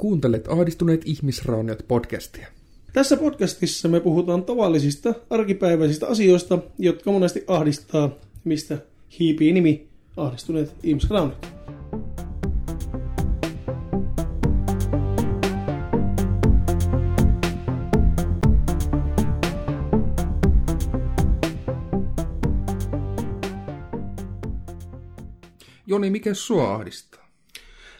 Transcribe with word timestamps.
Kuuntelet 0.00 0.48
Ahdistuneet 0.48 1.02
ihmisrauniot 1.04 1.84
podcastia. 1.88 2.46
Tässä 2.92 3.16
podcastissa 3.16 3.88
me 3.88 4.00
puhutaan 4.00 4.44
tavallisista 4.44 5.14
arkipäiväisistä 5.30 6.06
asioista, 6.06 6.58
jotka 6.78 7.12
monesti 7.12 7.44
ahdistaa, 7.46 8.10
mistä 8.44 8.78
hiipii 9.18 9.52
nimi 9.52 9.88
Ahdistuneet 10.16 10.74
ihmisrauniot. 10.82 11.46
Joni, 25.86 26.10
mikä 26.10 26.34
sua 26.34 26.74
ahdistaa? 26.74 27.28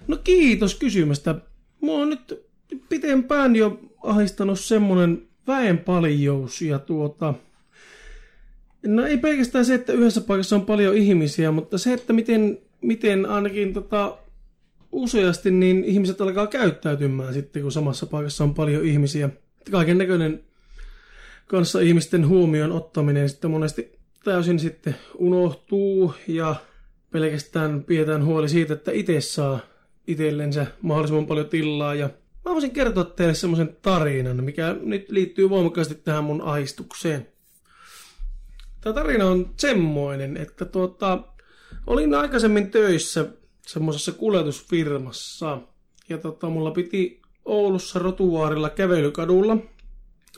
No 0.09 0.17
kiitos 0.17 0.75
kysymästä. 0.75 1.50
Mua 1.81 1.99
on 1.99 2.11
nyt 2.11 2.47
pitempään 2.89 3.57
jo 3.57 3.81
ahdistanut 4.03 4.61
semmonen 4.61 5.23
väenpaljous 5.47 6.63
ja 6.63 6.79
tuota... 6.79 7.35
No 8.87 9.07
ei 9.07 9.19
pelkästään 9.19 9.65
se, 9.65 9.75
että 9.75 9.93
yhdessä 9.93 10.21
paikassa 10.21 10.57
on 10.57 10.67
paljon 10.67 10.97
ihmisiä, 10.97 11.51
mutta 11.51 11.79
se, 11.79 11.93
että 11.93 12.13
miten, 12.13 12.59
miten 12.81 13.27
ainakin 13.27 13.73
tota, 13.73 14.19
useasti 14.93 15.51
niin 15.51 15.85
ihmiset 15.85 16.21
alkaa 16.21 16.47
käyttäytymään 16.47 17.35
sitten, 17.35 17.63
kun 17.63 17.73
samassa 17.73 18.07
paikassa 18.07 18.45
on 18.45 18.55
paljon 18.55 18.85
ihmisiä. 18.85 19.31
Kaiken 19.71 19.99
näköinen 19.99 20.45
kanssa 21.47 21.81
ihmisten 21.81 22.29
huomioon 22.29 22.73
ottaminen 22.73 23.29
sitten 23.29 23.51
monesti 23.51 23.99
täysin 24.25 24.59
sitten 24.59 24.97
unohtuu 25.19 26.15
ja 26.29 26.55
pelkästään 27.11 27.85
pidetään 27.85 28.25
huoli 28.25 28.49
siitä, 28.49 28.75
että 28.75 28.91
itse 28.93 29.21
saa 29.21 29.61
itsellensä 30.07 30.67
mahdollisimman 30.83 31.27
paljon 31.27 31.49
tilaa. 31.49 31.95
Ja 31.95 32.11
mä 32.45 32.53
voisin 32.53 32.71
kertoa 32.71 33.05
teille 33.05 33.35
semmoisen 33.35 33.77
tarinan, 33.83 34.45
mikä 34.45 34.77
nyt 34.83 35.11
liittyy 35.11 35.51
voimakkaasti 35.51 35.95
tähän 35.95 36.25
mun 36.25 36.43
ahistukseen. 36.43 37.27
Tämä 38.81 38.95
tarina 38.95 39.27
on 39.27 39.55
semmoinen, 39.57 40.37
että 40.37 40.65
tuota, 40.65 41.23
olin 41.87 42.15
aikaisemmin 42.15 42.71
töissä 42.71 43.27
semmoisessa 43.67 44.13
kuljetusfirmassa. 44.13 45.59
Ja 46.09 46.19
tota, 46.19 46.49
mulla 46.49 46.71
piti 46.71 47.23
Oulussa 47.45 47.99
Rotuvaarilla 47.99 48.71
kävelykadulla. 48.71 49.57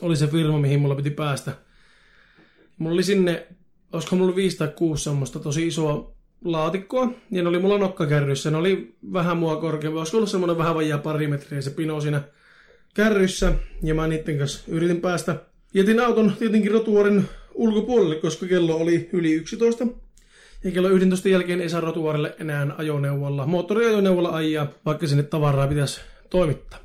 Oli 0.01 0.15
se 0.15 0.27
firma, 0.27 0.59
mihin 0.59 0.79
mulla 0.79 0.95
piti 0.95 1.09
päästä. 1.09 1.53
Mulla 2.77 2.93
oli 2.93 3.03
sinne, 3.03 3.47
olisiko 3.91 4.15
mulla 4.15 4.35
5 4.35 4.57
tai 4.57 4.67
6 4.67 5.03
semmoista 5.03 5.39
tosi 5.39 5.67
isoa 5.67 6.12
laatikkoa, 6.43 7.11
ja 7.31 7.43
ne 7.43 7.49
oli 7.49 7.59
mulla 7.59 7.77
nokkakärryssä. 7.77 8.51
Ne 8.51 8.57
oli 8.57 8.95
vähän 9.13 9.37
mua 9.37 9.55
korkeampi, 9.55 9.99
olisiko 9.99 10.17
ollut 10.17 10.29
semmoinen 10.29 10.57
vähän 10.57 10.75
vajaa 10.75 10.97
pari 10.97 11.27
metriä 11.27 11.61
se 11.61 11.69
pino 11.69 12.01
siinä 12.01 12.21
kärryssä, 12.93 13.53
ja 13.83 13.95
mä 13.95 14.07
niiden 14.07 14.37
kanssa 14.37 14.63
yritin 14.67 15.01
päästä. 15.01 15.35
Jätin 15.73 15.99
auton 15.99 16.33
tietenkin 16.39 16.71
rotuarin 16.71 17.25
ulkopuolelle, 17.53 18.15
koska 18.15 18.45
kello 18.45 18.75
oli 18.75 19.09
yli 19.13 19.33
11. 19.33 19.87
Ja 20.63 20.71
kello 20.71 20.89
11 20.89 21.29
jälkeen 21.29 21.61
ei 21.61 21.69
saa 21.69 21.81
rotuarille 21.81 22.35
enää 22.39 22.67
ajoneuvolla, 22.77 23.45
moottoriajoneuvolla 23.45 24.29
ajaa, 24.29 24.67
vaikka 24.85 25.07
sinne 25.07 25.23
tavaraa 25.23 25.67
pitäisi 25.67 26.01
toimittaa. 26.29 26.79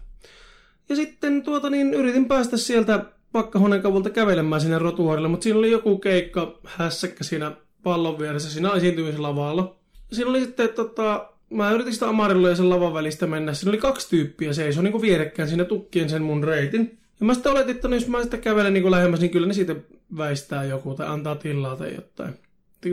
Ja 0.89 0.97
sitten 0.97 1.43
tuota 1.43 1.71
niin, 1.71 1.95
yritin 1.95 2.29
päästä 2.29 2.57
sieltä 2.57 3.05
pakkahuoneen 3.33 3.83
kavulta 3.83 4.11
kävelemään 4.11 4.61
sinne 4.61 4.79
rotuarille, 4.79 5.29
mutta 5.29 5.45
siinä 5.45 5.59
oli 5.59 5.71
joku 5.71 5.99
keikka 5.99 6.61
hässäkkä 6.65 7.25
siinä 7.25 7.53
pallon 7.89 8.19
vieressä 8.19 8.51
siinä 8.51 8.73
esiintymislavalla. 8.73 9.77
Siinä 10.13 10.31
oli 10.31 10.41
sitten, 10.41 10.69
tota, 10.69 11.29
mä 11.51 11.71
yritin 11.71 11.93
sitä 11.93 12.09
Amarilla 12.09 12.49
ja 12.49 12.57
sen 12.57 12.71
lavan 12.71 12.95
välistä 12.95 13.27
mennä. 13.27 13.55
Siinä 13.55 13.71
oli 13.71 13.79
kaksi 13.79 14.11
tyyppiä 14.11 14.53
seisoo 14.53 14.83
niin 14.83 15.01
vierekkäin 15.01 15.49
siinä 15.49 15.65
tukkien 15.65 16.09
sen 16.09 16.23
mun 16.23 16.45
reitin. 16.45 16.99
Ja 17.21 17.27
mä 17.27 17.35
sitten 17.35 17.53
oletin, 17.53 17.75
että 17.75 17.89
no, 17.89 17.95
jos 17.95 18.09
mä 18.09 18.23
sitä 18.23 18.37
kävelen 18.37 18.75
niin 18.75 18.91
lähemmäs, 18.91 19.21
niin 19.21 19.31
kyllä 19.31 19.47
ne 19.47 19.55
siitä 19.55 19.77
väistää 20.17 20.65
joku 20.65 20.95
tai 20.95 21.07
antaa 21.07 21.37
tilaa 21.37 21.77
tai 21.77 21.95
jotain. 21.95 22.35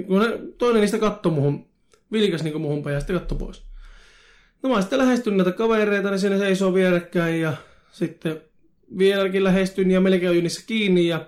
Kun 0.08 0.20
ne, 0.20 0.40
toinen 0.58 0.82
niistä 0.82 0.98
katsoi 0.98 1.32
muhun, 1.32 1.66
vilkas 2.12 2.44
niin 2.44 2.62
muhun 2.62 2.84
päin 2.84 2.94
ja 2.94 3.00
sitten 3.00 3.20
katsoi 3.20 3.38
pois. 3.38 3.64
No 4.64 4.70
mä 4.70 4.82
sitten 4.82 5.00
lähestyn 5.00 5.38
näitä 5.38 5.52
kavereita, 5.52 6.10
niin 6.10 6.20
siinä 6.20 6.38
seisoo 6.38 6.74
vierekkäin 6.74 7.42
ja 7.42 7.54
sitten 7.92 8.42
vieläkin 8.98 9.44
lähestyn 9.44 9.92
ja 9.92 10.02
melkein 10.02 10.38
on 10.38 10.44
niissä 10.44 10.64
kiinni 10.68 11.08
ja 11.08 11.26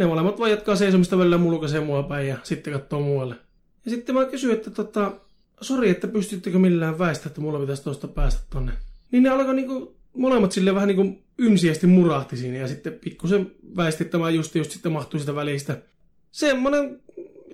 ne 0.00 0.06
molemmat 0.06 0.38
vaan 0.38 0.50
jatkaa 0.50 0.76
seisomista 0.76 1.18
välillä 1.18 1.38
mulkaisee 1.38 1.80
mua 1.80 2.02
päin 2.02 2.28
ja 2.28 2.36
sitten 2.42 2.72
katsoo 2.72 3.00
muualle. 3.00 3.34
Ja 3.84 3.90
sitten 3.90 4.14
mä 4.14 4.24
kysyin, 4.24 4.54
että 4.54 4.70
tota, 4.70 5.12
sori, 5.60 5.90
että 5.90 6.08
pystyttekö 6.08 6.58
millään 6.58 6.98
väistä, 6.98 7.28
että 7.28 7.40
mulla 7.40 7.60
pitäisi 7.60 7.84
tuosta 7.84 8.08
päästä 8.08 8.42
tonne. 8.50 8.72
Niin 9.12 9.22
ne 9.22 9.28
alkoi 9.28 9.54
niinku, 9.54 9.96
molemmat 10.16 10.52
sille 10.52 10.74
vähän 10.74 10.88
niinku 10.88 11.18
ynsiästi 11.38 11.86
murahti 11.86 12.36
siinä 12.36 12.58
ja 12.58 12.68
sitten 12.68 12.92
pikkusen 12.92 13.50
väisti, 13.76 14.04
että 14.04 14.18
mä 14.18 14.30
just, 14.30 14.54
just 14.54 14.70
sitten 14.70 14.92
mahtui 14.92 15.20
sitä 15.20 15.34
välistä. 15.34 15.76
Semmonen 16.32 17.00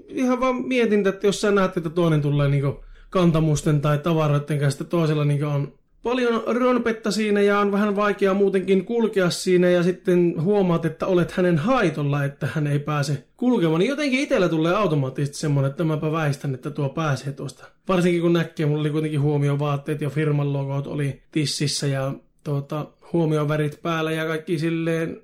ihan 0.08 0.40
vaan 0.40 0.56
mietintä, 0.56 1.10
että 1.10 1.26
jos 1.26 1.40
sä 1.40 1.50
näet, 1.50 1.76
että 1.76 1.90
toinen 1.90 2.20
tulee 2.20 2.48
niinku 2.48 2.84
kantamusten 3.10 3.80
tai 3.80 3.98
tavaroiden 3.98 4.58
kanssa, 4.58 4.84
toisella 4.84 5.24
niinku 5.24 5.46
on 5.46 5.72
paljon 6.06 6.42
ronpetta 6.46 7.10
siinä 7.10 7.40
ja 7.40 7.58
on 7.58 7.72
vähän 7.72 7.96
vaikea 7.96 8.34
muutenkin 8.34 8.84
kulkea 8.84 9.30
siinä 9.30 9.70
ja 9.70 9.82
sitten 9.82 10.34
huomaat, 10.42 10.84
että 10.84 11.06
olet 11.06 11.30
hänen 11.30 11.58
haitolla, 11.58 12.24
että 12.24 12.48
hän 12.54 12.66
ei 12.66 12.78
pääse 12.78 13.24
kulkemaan, 13.36 13.78
niin 13.78 13.88
jotenkin 13.88 14.20
itsellä 14.20 14.48
tulee 14.48 14.74
automaattisesti 14.74 15.38
semmoinen, 15.38 15.70
että 15.70 15.84
mäpä 15.84 16.12
väistän, 16.12 16.54
että 16.54 16.70
tuo 16.70 16.88
pääsee 16.88 17.32
tuosta. 17.32 17.64
Varsinkin 17.88 18.22
kun 18.22 18.32
näkee, 18.32 18.66
mulla 18.66 18.80
oli 18.80 18.90
kuitenkin 18.90 19.20
huomioon 19.20 19.58
vaatteet 19.58 20.00
ja 20.00 20.10
firman 20.10 20.52
logot 20.52 20.86
oli 20.86 21.22
tississä 21.30 21.86
ja 21.86 22.12
tuota, 22.44 22.86
huomioon 23.12 23.48
värit 23.48 23.82
päällä 23.82 24.12
ja 24.12 24.26
kaikki 24.26 24.58
silleen, 24.58 25.20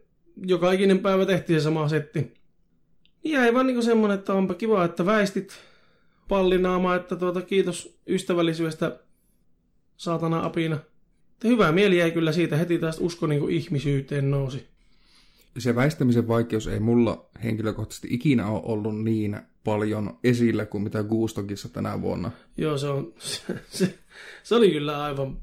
joka 0.47 0.73
ikinen 0.73 0.99
päivä 0.99 1.27
tehtiin 1.27 1.61
se 1.61 1.65
sama 1.65 1.89
setti. 1.89 2.35
Jäi 3.25 3.55
vaan 3.55 3.67
niin 3.67 3.83
semmoinen, 3.83 4.19
että 4.19 4.33
onpa 4.33 4.55
kiva, 4.55 4.85
että 4.85 5.07
väistit 5.07 5.53
pallinaama, 6.29 6.95
että 6.95 7.17
tuota, 7.17 7.43
kiitos 7.43 7.99
ystävällisyydestä 8.07 8.99
saatana 10.03 10.45
apina. 10.45 10.77
Mutta 11.29 11.49
hyvä 11.49 11.73
mieli 11.73 11.99
jäi 11.99 12.11
kyllä 12.11 12.33
siitä 12.33 12.57
heti 12.57 12.79
tästä 12.79 13.03
usko 13.03 13.27
niin 13.27 13.51
ihmisyyteen 13.51 14.31
nousi. 14.31 14.67
Se 15.59 15.75
väistämisen 15.75 16.29
vaikeus 16.29 16.67
ei 16.67 16.81
mulla 16.81 17.27
henkilökohtaisesti 17.45 18.09
ikinä 18.11 18.47
ole 18.47 18.63
ollut 18.65 19.03
niin 19.03 19.41
paljon 19.65 20.19
esillä 20.25 20.67
kuin 20.67 20.83
mitä 20.83 21.03
Guustokissa 21.03 21.69
tänä 21.69 22.01
vuonna. 22.01 22.31
Joo, 22.57 22.79
se, 22.79 22.89
on, 22.89 23.13
se, 23.19 23.43
se, 23.69 23.99
se 24.43 24.55
oli 24.55 24.71
kyllä 24.71 25.05
aivan 25.05 25.39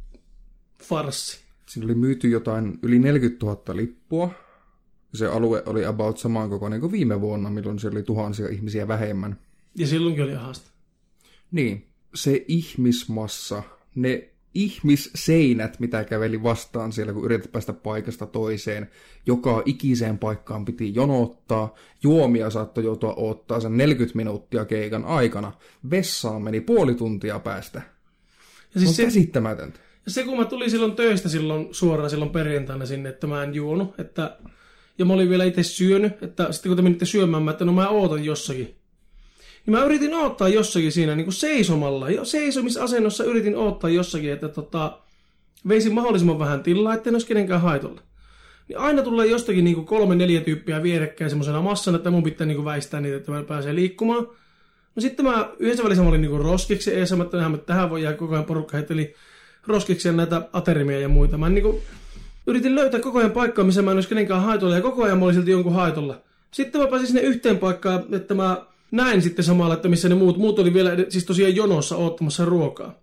farsi. 0.83 1.39
Siinä 1.65 1.85
oli 1.85 1.95
myyty 1.95 2.29
jotain 2.29 2.79
yli 2.81 2.99
40 2.99 3.45
000 3.45 3.61
lippua. 3.73 4.31
Se 5.13 5.27
alue 5.27 5.63
oli 5.65 5.85
about 5.85 6.17
samaan 6.17 6.49
kokoinen 6.49 6.79
kuin 6.79 6.91
viime 6.91 7.21
vuonna, 7.21 7.49
milloin 7.49 7.79
siellä 7.79 7.97
oli 7.97 8.03
tuhansia 8.03 8.49
ihmisiä 8.49 8.87
vähemmän. 8.87 9.39
Ja 9.75 9.87
silloinkin 9.87 10.23
oli 10.23 10.33
haaste. 10.33 10.69
Niin, 11.51 11.87
se 12.15 12.45
ihmismassa, 12.47 13.63
ne 13.95 14.29
ihmisseinät, 14.53 15.79
mitä 15.79 16.03
käveli 16.03 16.43
vastaan 16.43 16.91
siellä, 16.91 17.13
kun 17.13 17.25
yritit 17.25 17.51
päästä 17.51 17.73
paikasta 17.73 18.25
toiseen. 18.25 18.89
Joka 19.25 19.63
ikiseen 19.65 20.17
paikkaan 20.17 20.65
piti 20.65 20.95
jonottaa. 20.95 21.75
Juomia 22.03 22.49
saattoi 22.49 22.83
joutua 22.83 23.13
odottaa 23.13 23.59
sen 23.59 23.77
40 23.77 24.17
minuuttia 24.17 24.65
keikan 24.65 25.05
aikana. 25.05 25.51
Vessaan 25.91 26.41
meni 26.41 26.61
puoli 26.61 26.95
tuntia 26.95 27.39
päästä. 27.39 27.81
Ja 28.73 28.79
siis 28.79 28.89
on 28.89 28.95
se, 28.95 29.03
käsittämätöntä. 29.03 29.79
Ja 30.05 30.11
se, 30.11 30.23
kun 30.23 30.37
mä 30.37 30.45
tulin 30.45 30.71
silloin 30.71 30.95
töistä 30.95 31.29
silloin 31.29 31.67
suoraan 31.71 32.09
silloin 32.09 32.31
perjantaina 32.31 32.85
sinne, 32.85 33.09
että 33.09 33.27
mä 33.27 33.43
en 33.43 33.53
juonut, 33.53 33.99
että 33.99 34.37
ja 34.97 35.05
mä 35.05 35.13
olin 35.13 35.29
vielä 35.29 35.43
itse 35.43 35.63
syönyt, 35.63 36.23
että 36.23 36.51
sitten 36.51 36.69
kun 36.69 36.75
te 36.75 36.81
menitte 36.81 37.05
syömään, 37.05 37.43
mä, 37.43 37.51
että 37.51 37.65
no 37.65 37.73
mä 37.73 37.89
ootan 37.89 38.25
jossakin. 38.25 38.78
Niin 39.69 39.79
mä 39.79 39.85
yritin 39.85 40.13
odottaa 40.13 40.47
jossakin 40.47 40.91
siinä 40.91 41.15
niin 41.15 41.25
kuin 41.25 41.33
seisomalla. 41.33 42.09
Jo 42.09 42.25
seisomisasennossa 42.25 43.23
yritin 43.23 43.55
odottaa 43.55 43.89
jossakin, 43.89 44.33
että 44.33 44.47
tota, 44.47 44.99
veisin 45.67 45.93
mahdollisimman 45.93 46.39
vähän 46.39 46.63
tilaa, 46.63 46.93
ettei 46.93 47.13
olisi 47.13 47.27
kenenkään 47.27 47.61
haitolla. 47.61 48.01
Niin 48.67 48.77
aina 48.77 49.01
tulee 49.01 49.27
jostakin 49.27 49.63
niin 49.63 49.75
kuin 49.75 49.87
kolme, 49.87 50.15
neljä 50.15 50.41
tyyppiä 50.41 50.83
vierekkäin 50.83 51.29
semmoisena 51.29 51.61
massana, 51.61 51.97
että 51.97 52.11
mun 52.11 52.23
pitää 52.23 52.47
niin 52.47 52.55
kuin 52.55 52.65
väistää 52.65 53.01
niitä, 53.01 53.17
että 53.17 53.31
mä 53.31 53.43
pääsee 53.43 53.75
liikkumaan. 53.75 54.27
No 54.95 55.01
sitten 55.01 55.25
mä 55.25 55.49
yhdessä 55.59 55.83
välissä 55.83 56.03
mä 56.03 56.09
olin 56.09 56.21
niin 56.21 56.31
kuin 56.31 56.41
roskiksi 56.41 56.93
ees, 56.93 57.11
että 57.11 57.37
tähän 57.65 57.89
voi 57.89 58.03
jää 58.03 58.13
koko 58.13 58.33
ajan 58.33 58.45
porukka 58.45 58.77
heitteli 58.77 59.15
roskiksi 59.67 60.11
näitä 60.11 60.41
aterimia 60.53 60.99
ja 60.99 61.09
muita. 61.09 61.37
Mä 61.37 61.49
niin 61.49 61.63
kuin, 61.63 61.81
yritin 62.47 62.75
löytää 62.75 62.99
koko 62.99 63.19
ajan 63.19 63.31
paikkaa, 63.31 63.65
missä 63.65 63.81
mä 63.81 63.91
en 63.91 63.97
olisi 63.97 64.09
kenenkään 64.09 64.41
haitolla, 64.41 64.75
ja 64.75 64.81
koko 64.81 65.03
ajan 65.03 65.17
mä 65.17 65.25
olin 65.25 65.35
silti 65.35 65.51
jonkun 65.51 65.73
haitolla. 65.73 66.21
Sitten 66.51 66.81
mä 66.81 66.87
pääsin 66.87 67.07
sinne 67.07 67.21
yhteen 67.21 67.57
paikkaan, 67.57 68.03
että 68.11 68.33
mä 68.33 68.68
näin 68.91 69.21
sitten 69.21 69.45
samalla, 69.45 69.73
että 69.73 69.87
missä 69.87 70.09
ne 70.09 70.15
muut, 70.15 70.37
muut 70.37 70.59
oli 70.59 70.73
vielä 70.73 70.91
siis 71.09 71.25
tosiaan 71.25 71.55
jonossa 71.55 71.95
ottamassa 71.95 72.45
ruokaa. 72.45 72.99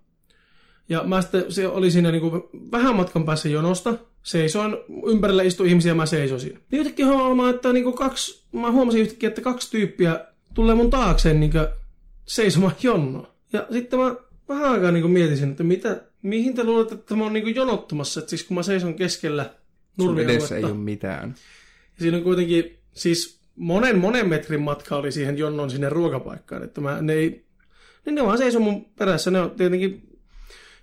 Ja 0.88 1.02
mä 1.04 1.22
sitten, 1.22 1.44
se 1.48 1.68
oli 1.68 1.90
siinä 1.90 2.10
niin 2.10 2.20
kuin 2.20 2.42
vähän 2.72 2.96
matkan 2.96 3.24
päässä 3.24 3.48
jonosta, 3.48 3.94
seisoin, 4.22 4.76
ympärillä 5.06 5.42
istui 5.42 5.68
ihmisiä 5.68 5.90
ja 5.90 5.94
mä 5.94 6.06
seisoin 6.06 6.40
siinä. 6.40 6.60
Niin 6.70 6.80
yhtäkkiä 6.80 7.06
huomaan, 7.06 7.54
että 7.54 7.72
niin 7.72 7.84
kuin 7.84 7.96
kaksi, 7.96 8.44
mä 8.52 8.70
huomasin 8.70 9.00
yhtäkkiä, 9.00 9.28
että 9.28 9.40
kaksi 9.40 9.70
tyyppiä 9.70 10.20
tulee 10.54 10.74
mun 10.74 10.90
taakseen 10.90 11.40
niin 11.40 11.52
seisomaan 12.26 12.74
jonoa. 12.82 13.34
Ja 13.52 13.66
sitten 13.72 13.98
mä 13.98 14.14
vähän 14.48 14.70
aikaa 14.72 14.92
niin 14.92 15.10
mietisin, 15.10 15.50
että 15.50 15.64
mitä, 15.64 16.00
Mihin 16.26 16.54
te 16.54 16.64
luulette, 16.64 16.94
että 16.94 17.06
tämä 17.06 17.26
on 17.26 17.32
niinku 17.32 17.50
jonottumassa? 17.50 18.20
Et 18.20 18.28
siis 18.28 18.44
kun 18.44 18.54
mä 18.54 18.62
seison 18.62 18.94
keskellä 18.94 19.42
Sun 19.42 19.50
edessä 19.50 20.04
nurmialuetta, 20.04 20.56
ei 20.56 20.64
ole 20.64 20.74
mitään. 20.74 21.34
ja 21.96 22.02
siinä 22.02 22.16
on 22.16 22.22
kuitenkin, 22.22 22.78
siis 22.92 23.40
monen 23.56 23.98
monen 23.98 24.28
metrin 24.28 24.60
matka 24.60 24.96
oli 24.96 25.12
siihen 25.12 25.38
jonnon 25.38 25.70
sinne 25.70 25.88
ruokapaikkaan, 25.88 26.62
että 26.62 26.80
mä, 26.80 27.02
ne 27.02 27.12
ei, 27.12 27.44
niin 28.06 28.14
ne 28.14 28.24
vaan 28.24 28.38
seisoo 28.38 28.60
mun 28.60 28.84
perässä, 28.98 29.30
ne 29.30 29.40
on 29.40 29.50
tietenkin, 29.50 30.18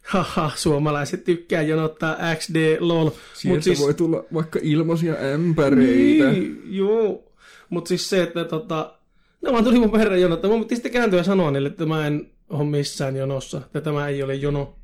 haha, 0.03 0.51
suomalaiset 0.55 1.23
tykkää 1.23 1.61
jonottaa 1.61 2.17
XD, 2.35 2.77
lol. 2.79 3.09
Sieltä 3.33 3.61
siis- 3.63 3.79
voi 3.79 3.93
tulla 3.93 4.23
vaikka 4.33 4.59
ilmaisia 4.61 5.13
ämpäreitä. 5.33 6.31
Niin, 6.31 6.61
joo. 6.65 7.23
Mutta 7.69 7.87
siis 7.87 8.09
se, 8.09 8.23
että 8.23 8.45
tota, 8.45 8.93
ne 9.41 9.51
vaan 9.51 9.63
tuli 9.63 9.79
mun 9.79 9.91
perään 9.91 10.21
jonottaa. 10.21 10.51
Mun 10.51 10.61
piti 10.61 10.75
sitten 10.75 10.91
kääntyä 10.91 11.19
ja 11.19 11.23
sanoa 11.23 11.51
niille, 11.51 11.69
että 11.69 11.85
mä 11.85 12.07
en 12.07 12.31
ole 12.49 12.63
missään 12.69 13.15
jonossa, 13.15 13.57
että 13.57 13.81
tämä 13.81 14.07
ei 14.07 14.23
ole 14.23 14.35
jono. 14.35 14.75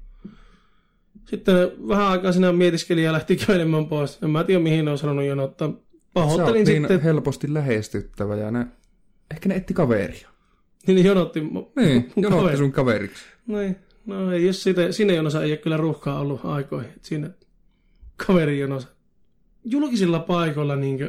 Sitten 1.25 1.56
vähän 1.88 2.07
aikaa 2.07 2.31
siinä 2.31 2.51
mietiskeli 2.51 3.03
ja 3.03 3.13
lähti 3.13 3.36
kävelemään 3.45 3.86
pois. 3.86 4.19
En 4.24 4.30
mä 4.30 4.44
tiedä, 4.44 4.59
mihin 4.62 4.86
ne 4.86 4.91
on 4.91 4.97
sanonut 4.97 5.25
jonottaa. 5.25 5.74
Pahoittelin 6.13 6.65
niin 6.65 6.81
sitten, 6.81 7.01
helposti 7.01 7.53
lähestyttävä 7.53 8.35
ja 8.35 8.51
ne... 8.51 8.67
Ehkä 9.31 9.50
ne 9.50 9.56
etti 9.56 9.73
kaveria. 9.73 10.29
niin 10.88 11.06
jonotti 11.06 11.39
mu- 11.39 11.71
Niin, 11.75 12.11
mun 12.15 12.23
jonotti 12.23 12.41
kaveri. 12.44 12.57
sun 12.57 12.71
kaveriksi. 12.71 13.23
Niin, 13.47 13.75
no 14.06 14.31
ei, 14.31 14.45
jos 14.45 14.63
siitä, 14.63 14.91
siinä 14.91 15.13
jonossa 15.13 15.44
ei 15.44 15.51
ole 15.51 15.57
kyllä 15.57 15.77
ruuhkaa 15.77 16.19
ollut 16.19 16.45
aikoihin. 16.45 16.91
Siinä 17.01 17.29
kaverin 18.27 18.59
jonossa. 18.59 18.88
Julkisilla 19.63 20.19
paikoilla 20.19 20.75
niin 20.75 21.00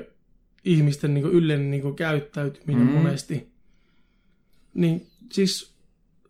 ihmisten 0.65 1.15
niin 1.15 1.27
yleinen 1.27 1.71
niin 1.71 1.95
käyttäytyminen 1.95 2.87
mm. 2.87 2.93
monesti. 2.93 3.53
Niin 4.75 5.07
siis 5.33 5.75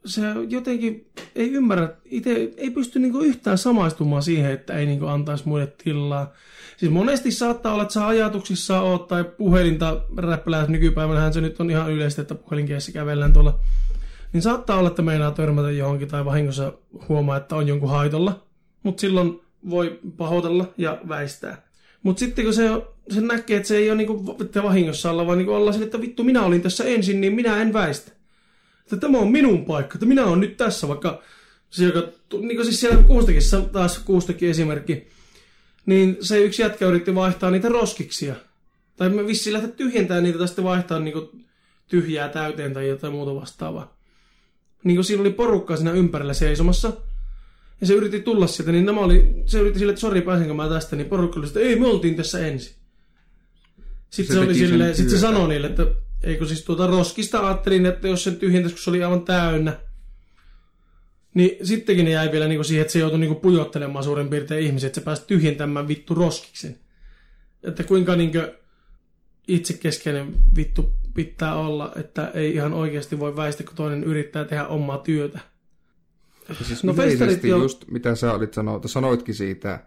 se 0.05 0.23
jotenkin 0.49 1.11
ei 1.35 1.53
ymmärrä, 1.53 1.89
itse 2.05 2.51
ei 2.57 2.71
pysty 2.71 2.99
niin 2.99 3.25
yhtään 3.25 3.59
samaistumaan 3.59 4.23
siihen, 4.23 4.51
että 4.51 4.73
ei 4.73 4.87
niin 4.87 5.05
antaisi 5.05 5.49
muille 5.49 5.73
tilaa. 5.85 6.33
Siis 6.77 6.93
monesti 6.93 7.31
saattaa 7.31 7.73
olla, 7.73 7.83
että 7.83 7.95
sä 7.95 8.07
ajatuksissa 8.07 8.81
oot 8.81 9.09
tai 9.09 9.25
puhelinta 9.25 10.01
räppälää, 10.17 10.67
nykypäivänähän 10.67 11.33
se 11.33 11.41
nyt 11.41 11.61
on 11.61 11.71
ihan 11.71 11.93
yleistä, 11.93 12.23
että 12.23 12.35
puhelinkeessä 12.35 12.93
kävellään 12.93 13.33
tuolla 13.33 13.59
niin 14.33 14.43
saattaa 14.43 14.79
olla, 14.79 14.89
että 14.89 15.03
meinaa 15.03 15.31
törmätä 15.31 15.71
johonkin 15.71 16.09
tai 16.09 16.25
vahingossa 16.25 16.73
huomaa, 17.09 17.37
että 17.37 17.57
on 17.57 17.69
jonkun 17.69 17.91
haitolla, 17.91 18.47
mutta 18.83 19.01
silloin 19.01 19.41
voi 19.71 20.01
pahoitella 20.17 20.67
ja 20.79 20.99
väistää. 21.09 21.63
Mutta 22.03 22.21
sitten 22.21 22.45
kun 22.45 22.55
se, 22.55 22.69
se 23.11 23.21
näkee, 23.21 23.57
että 23.57 23.69
se 23.69 23.77
ei 23.77 23.91
ole 23.91 23.97
niinku, 23.97 24.39
vahingossa 24.63 25.11
olla, 25.11 25.27
vaan 25.27 25.39
niinku 25.39 25.53
olla 25.53 25.73
sille, 25.73 25.85
että 25.85 26.01
vittu 26.01 26.25
minä 26.25 26.43
olin 26.43 26.63
tässä 26.63 26.85
ensin, 26.85 27.21
niin 27.21 27.35
minä 27.35 27.63
en 27.63 27.73
väistä. 27.73 28.13
Että 28.93 29.07
tämä 29.07 29.19
on 29.19 29.33
minun 29.33 29.65
paikka, 29.65 29.95
että 29.95 30.07
minä 30.07 30.25
olen 30.25 30.41
nyt 30.41 30.57
tässä, 30.57 30.89
vaikka 30.89 31.23
se, 31.71 31.85
joka, 31.85 32.09
niin 32.41 32.57
kuin 32.57 32.65
siis 32.65 32.81
siellä 32.81 33.03
kuustakin, 33.03 33.43
taas 33.73 33.99
kuustakin 33.99 34.51
esimerkki, 34.51 35.09
niin 35.87 36.17
se 36.21 36.39
yksi 36.39 36.63
jätkä 36.63 36.87
yritti 36.87 37.15
vaihtaa 37.15 37.51
niitä 37.51 37.69
roskiksia. 37.69 38.35
Tai 38.97 39.09
me 39.09 39.27
vissiin 39.27 39.53
lähteä 39.53 39.71
tyhjentämään 39.71 40.25
niitä 40.25 40.39
tai 40.39 40.49
sitten 40.49 40.65
vaihtaa 40.65 40.99
niinku 40.99 41.33
tyhjää 41.89 42.29
täyteen 42.29 42.73
tai 42.73 42.89
jotain 42.89 43.13
muuta 43.13 43.35
vastaavaa 43.35 44.01
niin 44.85 44.97
kun 44.97 45.05
siinä 45.05 45.21
oli 45.21 45.31
porukkaa 45.31 45.77
siinä 45.77 45.93
ympärillä 45.93 46.35
seisomassa, 46.35 46.93
ja 47.81 47.87
se 47.87 47.95
yritti 47.95 48.21
tulla 48.21 48.47
sieltä, 48.47 48.73
niin 48.73 48.87
nämä 48.87 49.01
oli, 49.01 49.43
se 49.47 49.59
yritti 49.59 49.79
sille, 49.79 49.91
että 49.91 50.01
sori, 50.01 50.23
pääsenkö 50.23 50.55
mä 50.55 50.69
tästä, 50.69 50.97
niin 50.97 51.09
porukka 51.09 51.41
oli 51.41 51.47
että 51.47 51.61
ei, 51.61 51.79
me 51.79 51.87
oltiin 51.87 52.17
tässä 52.17 52.47
ensin. 52.47 52.75
Sitten 54.11 54.37
Se 54.37 54.41
se, 54.41 54.47
oli 54.47 54.55
silleen, 54.55 54.97
sit 54.97 55.11
se 55.11 55.19
sanoi 55.19 55.49
niille, 55.49 55.67
että 55.67 55.87
eikö 56.23 56.47
siis 56.47 56.65
tuota 56.65 56.87
roskista 56.87 57.47
ajattelin, 57.47 57.87
että 57.87 58.09
jos 58.09 58.25
sen 58.25 58.37
tyhjentäisi, 58.37 58.75
kun 58.75 58.83
se 58.83 58.91
oli 58.91 59.05
aivan 59.05 59.23
täynnä, 59.25 59.77
niin 61.35 61.67
sittenkin 61.67 62.05
ne 62.05 62.11
jäi 62.11 62.33
vielä 62.33 62.49
niin 62.49 62.65
siihen, 62.65 62.81
että 62.81 62.93
se 62.93 62.99
joutui 62.99 63.19
niin 63.19 63.37
pujottelemaan 63.37 64.05
suurin 64.05 64.29
piirtein 64.29 64.67
ihmisiä, 64.67 64.87
että 64.87 65.01
se 65.01 65.05
pääsi 65.05 65.23
tyhjentämään 65.27 65.89
vittu 65.89 66.15
roskiksen. 66.15 66.79
Että 67.63 67.85
kuinka 67.85 68.17
niin 68.17 68.33
itsekeskeinen 69.49 70.35
vittu 70.57 70.93
pitää 71.15 71.55
olla, 71.55 71.93
että 71.97 72.31
ei 72.35 72.55
ihan 72.55 72.73
oikeasti 72.73 73.19
voi 73.19 73.37
väistää, 73.37 73.67
kun 73.67 73.77
toinen 73.77 74.05
yrittää 74.05 74.45
tehdä 74.45 74.67
omaa 74.67 74.99
työtä. 74.99 75.39
Siis 76.63 76.85
No 76.85 76.95
festarit 76.95 77.45
on- 77.45 77.51
just, 77.51 77.85
mitä 77.91 78.15
sä 78.15 78.33
olit 78.33 78.55
sanonut, 78.55 78.91
sanoitkin 78.91 79.35
siitä 79.35 79.85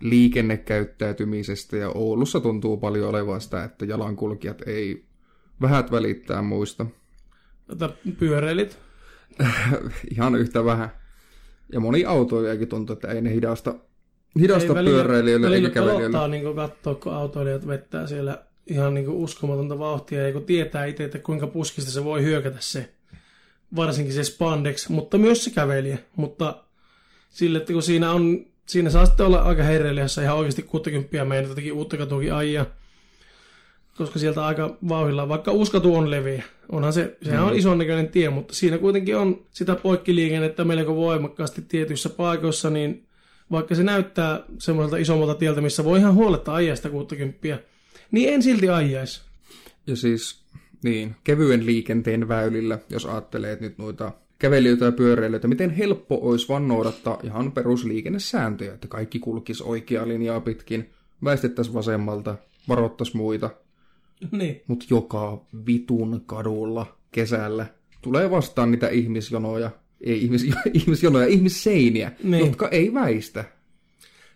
liikennekäyttäytymisestä, 0.00 1.76
ja 1.76 1.88
Oulussa 1.88 2.40
tuntuu 2.40 2.76
paljon 2.76 3.08
olevan 3.08 3.40
sitä, 3.40 3.64
että 3.64 3.84
jalankulkijat 3.84 4.62
ei 4.66 5.05
vähät 5.60 5.90
välittää 5.90 6.42
muista. 6.42 6.86
Tätä 7.66 7.90
pyöräilit. 8.18 8.78
Ihan 10.14 10.34
yhtä 10.34 10.64
vähän. 10.64 10.90
Ja 11.72 11.80
moni 11.80 12.04
autoilijakin 12.04 12.68
tuntuu, 12.68 12.92
että 12.94 13.08
ei 13.08 13.20
ne 13.22 13.34
hidasta, 13.34 13.74
hidasta 14.40 14.68
Ei 14.68 14.74
välillä- 14.74 14.90
pyöräilijöille 15.02 15.46
välillä 15.46 15.68
eikä 15.68 15.74
kävelijöille. 15.74 16.02
pelottaa 16.08 16.28
niin 16.28 16.54
katsoa, 16.56 16.94
kun 16.94 17.14
autoilijat 17.14 17.66
vettää 17.66 18.06
siellä 18.06 18.44
ihan 18.66 18.94
niin 18.94 19.08
uskomatonta 19.08 19.78
vauhtia, 19.78 20.26
ja 20.26 20.32
kun 20.32 20.44
tietää 20.44 20.84
itse, 20.84 21.04
että 21.04 21.18
kuinka 21.18 21.46
puskista 21.46 21.90
se 21.90 22.04
voi 22.04 22.22
hyökätä 22.22 22.56
se, 22.60 22.92
varsinkin 23.76 24.14
se 24.14 24.24
spandex, 24.24 24.88
mutta 24.88 25.18
myös 25.18 25.44
se 25.44 25.50
kävelijä. 25.50 25.98
Mutta 26.16 26.64
sille, 27.28 27.58
että 27.58 27.72
kun 27.72 27.82
siinä 27.82 28.12
on, 28.12 28.46
siinä 28.66 28.90
saa 28.90 29.06
sitten 29.06 29.26
olla 29.26 29.38
aika 29.42 29.62
herreiliässä 29.62 30.22
ihan 30.22 30.36
oikeasti 30.36 30.62
60 30.62 31.24
meidän 31.24 31.48
jotenkin 31.48 31.72
uutta 31.72 31.96
katuakin 31.96 32.34
ajaa, 32.34 32.66
koska 33.96 34.18
sieltä 34.18 34.46
aika 34.46 34.76
vauhilla, 34.88 35.28
vaikka 35.28 35.52
uskatu 35.52 35.94
on 35.94 36.10
leviä, 36.10 36.42
onhan 36.72 36.92
se, 36.92 37.16
sehän 37.22 37.44
on 37.44 37.56
ison 37.56 37.78
näköinen 37.78 38.08
tie, 38.08 38.30
mutta 38.30 38.54
siinä 38.54 38.78
kuitenkin 38.78 39.16
on 39.16 39.42
sitä 39.50 39.74
poikkiliikennettä 39.74 40.64
melko 40.64 40.96
voimakkaasti 40.96 41.62
tietyissä 41.62 42.08
paikoissa, 42.08 42.70
niin 42.70 43.06
vaikka 43.50 43.74
se 43.74 43.82
näyttää 43.82 44.40
semmoiselta 44.58 44.96
isommalta 44.96 45.34
tieltä, 45.34 45.60
missä 45.60 45.84
voi 45.84 45.98
ihan 45.98 46.14
huoletta 46.14 46.54
ajaa 46.54 46.76
sitä 46.76 46.88
60, 46.88 47.58
niin 48.10 48.34
en 48.34 48.42
silti 48.42 48.68
ajaisi. 48.68 49.20
Ja 49.86 49.96
siis, 49.96 50.40
niin, 50.84 51.16
kevyen 51.24 51.66
liikenteen 51.66 52.28
väylillä, 52.28 52.78
jos 52.90 53.06
ajattelee 53.06 53.58
nyt 53.60 53.78
noita 53.78 54.12
kävelijöitä 54.38 54.84
ja 54.84 54.92
pyöräilijöitä, 54.92 55.48
miten 55.48 55.70
helppo 55.70 56.18
olisi 56.22 56.48
vaan 56.48 56.68
noudattaa 56.68 57.20
ihan 57.22 57.52
perusliikennesääntöjä, 57.52 58.74
että 58.74 58.88
kaikki 58.88 59.18
kulkisi 59.18 59.62
oikeaa 59.62 60.08
linjaa 60.08 60.40
pitkin, 60.40 60.90
väistettäisiin 61.24 61.74
vasemmalta, 61.74 62.36
varoittaisi 62.68 63.16
muita, 63.16 63.50
niin. 64.38 64.60
mutta 64.66 64.86
joka 64.90 65.44
vitun 65.66 66.22
kadulla 66.26 66.96
kesällä 67.12 67.66
tulee 68.02 68.30
vastaan 68.30 68.70
niitä 68.70 68.88
ihmisjonoja, 68.88 69.70
ei 70.00 70.22
ihmis, 70.24 70.46
ihmisjonoja, 70.74 71.26
ihmisseiniä, 71.26 72.12
Niin. 72.22 72.46
jotka 72.46 72.68
ei 72.68 72.94
väistä. 72.94 73.44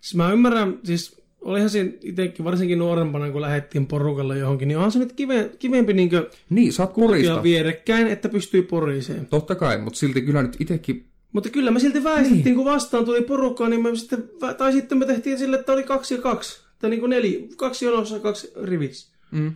Siis 0.01 0.15
mä 0.15 0.33
ymmärrän, 0.33 0.79
siis 0.85 1.21
olihan 1.41 1.71
siinä 1.71 1.91
itsekin 2.03 2.45
varsinkin 2.45 2.79
nuorempana, 2.79 3.31
kun 3.31 3.41
lähdettiin 3.41 3.87
porukalla 3.87 4.37
johonkin, 4.37 4.69
niin 4.69 4.77
onhan 4.79 4.93
se 4.93 4.99
nyt 4.99 5.13
kive, 5.13 5.51
kivempi 5.59 5.93
niin 5.93 6.11
Niin, 6.51 6.73
saat 6.73 6.93
kurista. 6.93 7.43
vierekkäin, 7.43 8.07
että 8.07 8.29
pystyy 8.29 8.63
poriseen. 8.63 9.27
Totta 9.27 9.55
kai, 9.55 9.79
mutta 9.79 9.99
silti 9.99 10.23
kyllä 10.23 10.43
nyt 10.43 10.57
itsekin 10.61 11.07
Mutta 11.33 11.49
kyllä 11.49 11.71
me 11.71 11.81
silti 11.81 12.05
väistettiin, 12.05 12.45
niin. 12.45 12.55
kun 12.55 12.65
vastaan 12.65 13.05
tuli 13.05 13.23
porukkaa, 13.23 13.69
niin 13.69 13.83
me 13.83 13.97
sitten, 13.97 14.31
tai 14.59 14.73
sitten 14.73 14.99
me 14.99 15.07
tehtiin 15.07 15.39
sille, 15.39 15.57
että 15.59 15.73
oli 15.73 15.83
kaksi 15.83 16.15
ja 16.15 16.21
kaksi. 16.21 16.61
Tai 16.79 16.91
niin 16.91 17.01
kuin 17.01 17.11
neljä, 17.11 17.39
kaksi 17.57 17.85
jonossa 17.85 18.17
ja 18.17 18.21
kaksi 18.21 18.53
rivissä. 18.63 19.17
mm, 19.31 19.53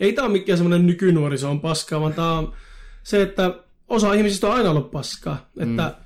Ei 0.00 0.12
tää 0.12 0.24
ole 0.24 0.32
mikään 0.32 0.58
semmoinen 0.58 0.86
nykynuoriso 0.86 1.50
on 1.50 1.60
paskaa, 1.60 2.00
vaan 2.00 2.14
tää 2.14 2.32
on 2.32 2.52
se, 3.02 3.22
että 3.22 3.54
osa 3.88 4.14
ihmisistä 4.14 4.46
on 4.46 4.54
aina 4.54 4.70
ollut 4.70 4.90
paskaa. 4.90 5.50
Että 5.56 5.82
mm. 5.82 6.04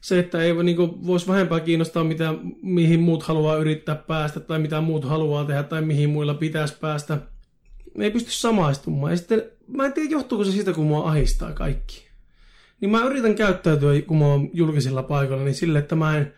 se, 0.00 0.18
että 0.18 0.42
ei 0.42 0.62
niin 0.62 1.06
voisi 1.06 1.28
vähempää 1.28 1.60
kiinnostaa, 1.60 2.04
mitä, 2.04 2.34
mihin 2.62 3.00
muut 3.00 3.22
haluaa 3.22 3.56
yrittää 3.56 3.94
päästä, 3.94 4.40
tai 4.40 4.58
mitä 4.58 4.80
muut 4.80 5.04
haluaa 5.04 5.44
tehdä, 5.44 5.62
tai 5.62 5.82
mihin 5.82 6.10
muilla 6.10 6.34
pitäisi 6.34 6.74
päästä. 6.80 7.18
Me 7.96 8.04
ei 8.04 8.10
pysty 8.10 8.30
samaistumaan. 8.30 9.12
Ja 9.12 9.16
sitten, 9.16 9.42
mä 9.66 9.86
en 9.86 9.92
tiedä, 9.92 10.10
johtuuko 10.10 10.44
se 10.44 10.52
siitä, 10.52 10.72
kun 10.72 10.86
mua 10.86 11.08
ahistaa 11.08 11.52
kaikki. 11.52 12.06
Niin 12.80 12.90
mä 12.90 13.04
yritän 13.04 13.34
käyttäytyä, 13.34 14.02
kun 14.02 14.18
mä 14.18 14.26
oon 14.26 14.50
julkisilla 14.52 15.02
paikoilla, 15.02 15.44
niin 15.44 15.54
sille, 15.54 15.78
että 15.78 15.96
mä 15.96 16.16
en 16.18 16.34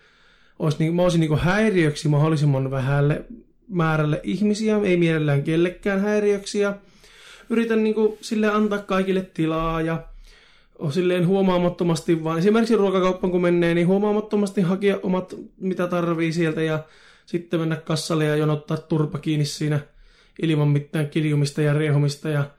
olisi, 0.59 0.79
niin, 0.79 0.95
mä 0.95 1.03
olisin 1.03 1.21
niin 1.21 1.39
häiriöksi 1.39 2.09
mahdollisimman 2.09 2.71
vähälle 2.71 3.25
määrälle 3.69 4.21
ihmisiä, 4.23 4.81
ei 4.83 4.97
mielellään 4.97 5.43
kellekään 5.43 6.01
häiriöksi, 6.01 6.61
ja 6.61 6.77
yritän 7.51 7.85
niin 7.85 7.95
kuin, 7.95 8.19
sille 8.21 8.47
antaa 8.49 8.79
kaikille 8.79 9.31
tilaa, 9.35 9.81
ja 9.81 10.05
on 10.79 10.93
silleen 10.93 11.27
huomaamattomasti 11.27 12.25
vaan, 12.25 12.39
esimerkiksi 12.39 12.77
ruokakauppaan 12.77 13.31
kun 13.31 13.43
menee, 13.43 13.75
niin 13.75 13.87
huomaamattomasti 13.87 14.61
hakea 14.61 14.99
omat, 15.03 15.35
mitä 15.61 15.87
tarvii 15.87 16.33
sieltä, 16.33 16.63
ja 16.63 16.85
sitten 17.27 17.61
mennä 17.61 17.77
kassalle 17.77 18.25
ja 18.25 18.37
jonottaa 18.37 18.77
turpa 18.77 19.19
kiinni 19.19 19.45
siinä 19.45 19.81
ilman 20.43 20.69
mitään 20.69 21.09
kiljumista 21.09 21.63
ja 21.63 21.75
riehumista, 21.75 22.29
ja 22.29 22.51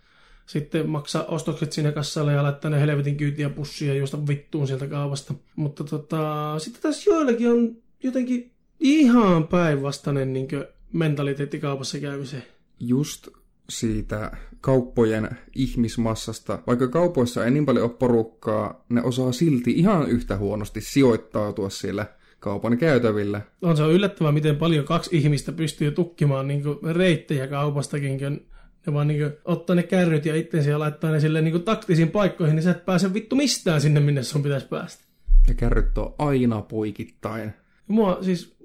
sitten 0.46 0.90
maksaa 0.90 1.26
ostokset 1.26 1.72
siinä 1.72 1.92
kassalle 1.92 2.34
ja 2.34 2.44
laittaa 2.44 2.72
ne 2.72 2.80
helvetin 2.80 3.18
kyytiä 3.18 3.50
pussiin 3.50 3.90
ja 3.90 3.96
juosta 3.96 4.28
vittuun 4.28 4.68
sieltä 4.68 4.88
kaupasta. 4.88 5.34
Mutta 5.56 5.84
tota, 5.84 6.56
sitten 6.60 6.82
taas 6.82 7.08
joillakin 7.08 7.52
on 7.52 7.78
jotenkin 8.04 8.52
ihan 8.80 9.48
päinvastainen 9.48 10.34
niin 10.34 10.48
mentaliteetti 10.94 11.60
kaupassa 11.60 12.00
käymiseen. 12.00 12.44
just 12.80 13.28
siitä 13.70 14.32
kauppojen 14.62 15.30
ihmismassasta. 15.56 16.60
Vaikka 16.68 16.88
kaupoissa 16.88 17.46
ei 17.46 17.52
niin 17.52 17.66
paljon 17.66 17.86
ole 17.86 17.98
porukkaa, 18.00 18.86
ne 18.90 19.04
osaa 19.04 19.32
silti 19.32 19.72
ihan 19.72 20.10
yhtä 20.10 20.38
huonosti 20.38 20.82
sijoittautua 20.82 21.70
siellä 21.70 22.06
kaupan 22.40 22.78
käytävillä. 22.78 23.42
On 23.62 23.78
se 23.78 23.84
on 23.84 23.94
yllättävää, 23.94 24.32
miten 24.32 24.56
paljon 24.56 24.86
kaksi 24.86 25.18
ihmistä 25.18 25.52
pystyy 25.52 25.92
tukkimaan 25.92 26.48
niin 26.48 26.64
reittejä 26.96 27.48
kaupastakin, 27.48 28.20
kun 28.20 28.42
ne 28.88 28.94
vaan 28.94 29.08
niin 29.08 29.32
ottaa 29.46 29.76
ne 29.76 29.84
kärryt 29.84 30.26
ja 30.26 30.36
itsensä 30.36 30.70
ja 30.70 30.80
laittaa 30.80 31.12
ne 31.12 31.20
sille 31.20 31.42
niin 31.42 31.64
taktisiin 31.64 32.12
paikkoihin, 32.12 32.56
niin 32.56 32.64
sä 32.64 32.72
et 32.72 32.86
pääse 32.86 33.14
vittu 33.14 33.36
mistään 33.36 33.82
sinne, 33.82 34.00
minne 34.00 34.24
sun 34.24 34.44
pitäisi 34.44 34.68
päästä. 34.68 35.04
Ja 35.48 35.54
kärryt 35.54 35.98
on 35.98 36.16
aina 36.18 36.62
poikittain. 36.62 37.54
Mua 37.90 38.18
siis 38.22 38.56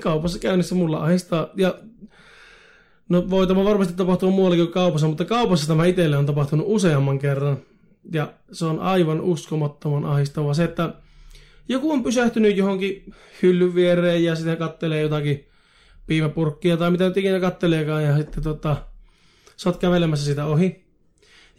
kaupassa 0.00 0.38
käynnissä 0.38 0.74
mulla 0.74 1.04
ahistaa, 1.04 1.48
ja 1.56 1.74
no 3.08 3.30
voi 3.30 3.46
tämä 3.46 3.64
varmasti 3.64 3.94
tapahtua 3.94 4.30
muuallakin 4.30 4.64
kuin 4.64 4.74
kaupassa, 4.74 5.08
mutta 5.08 5.24
kaupassa 5.24 5.66
tämä 5.66 5.86
itselle 5.86 6.16
on 6.16 6.26
tapahtunut 6.26 6.66
useamman 6.68 7.18
kerran. 7.18 7.58
Ja 8.12 8.32
se 8.52 8.64
on 8.64 8.80
aivan 8.80 9.20
uskomattoman 9.20 10.04
ahistavaa. 10.04 10.54
Se, 10.54 10.64
että 10.64 10.94
joku 11.68 11.92
on 11.92 12.02
pysähtynyt 12.02 12.56
johonkin 12.56 13.14
hyllyn 13.42 13.74
viereen 13.74 14.24
ja 14.24 14.36
sitten 14.36 14.56
kattelee 14.56 15.00
jotakin 15.00 15.48
piimäpurkkia 16.06 16.76
tai 16.76 16.90
mitä 16.90 17.04
nyt 17.04 17.16
ikinä 17.16 17.40
katteleekaan 17.40 18.04
ja 18.04 18.16
sitten 18.16 18.42
tota, 18.42 18.76
sä 19.56 19.68
oot 19.68 19.76
kävelemässä 19.76 20.26
sitä 20.26 20.46
ohi. 20.46 20.84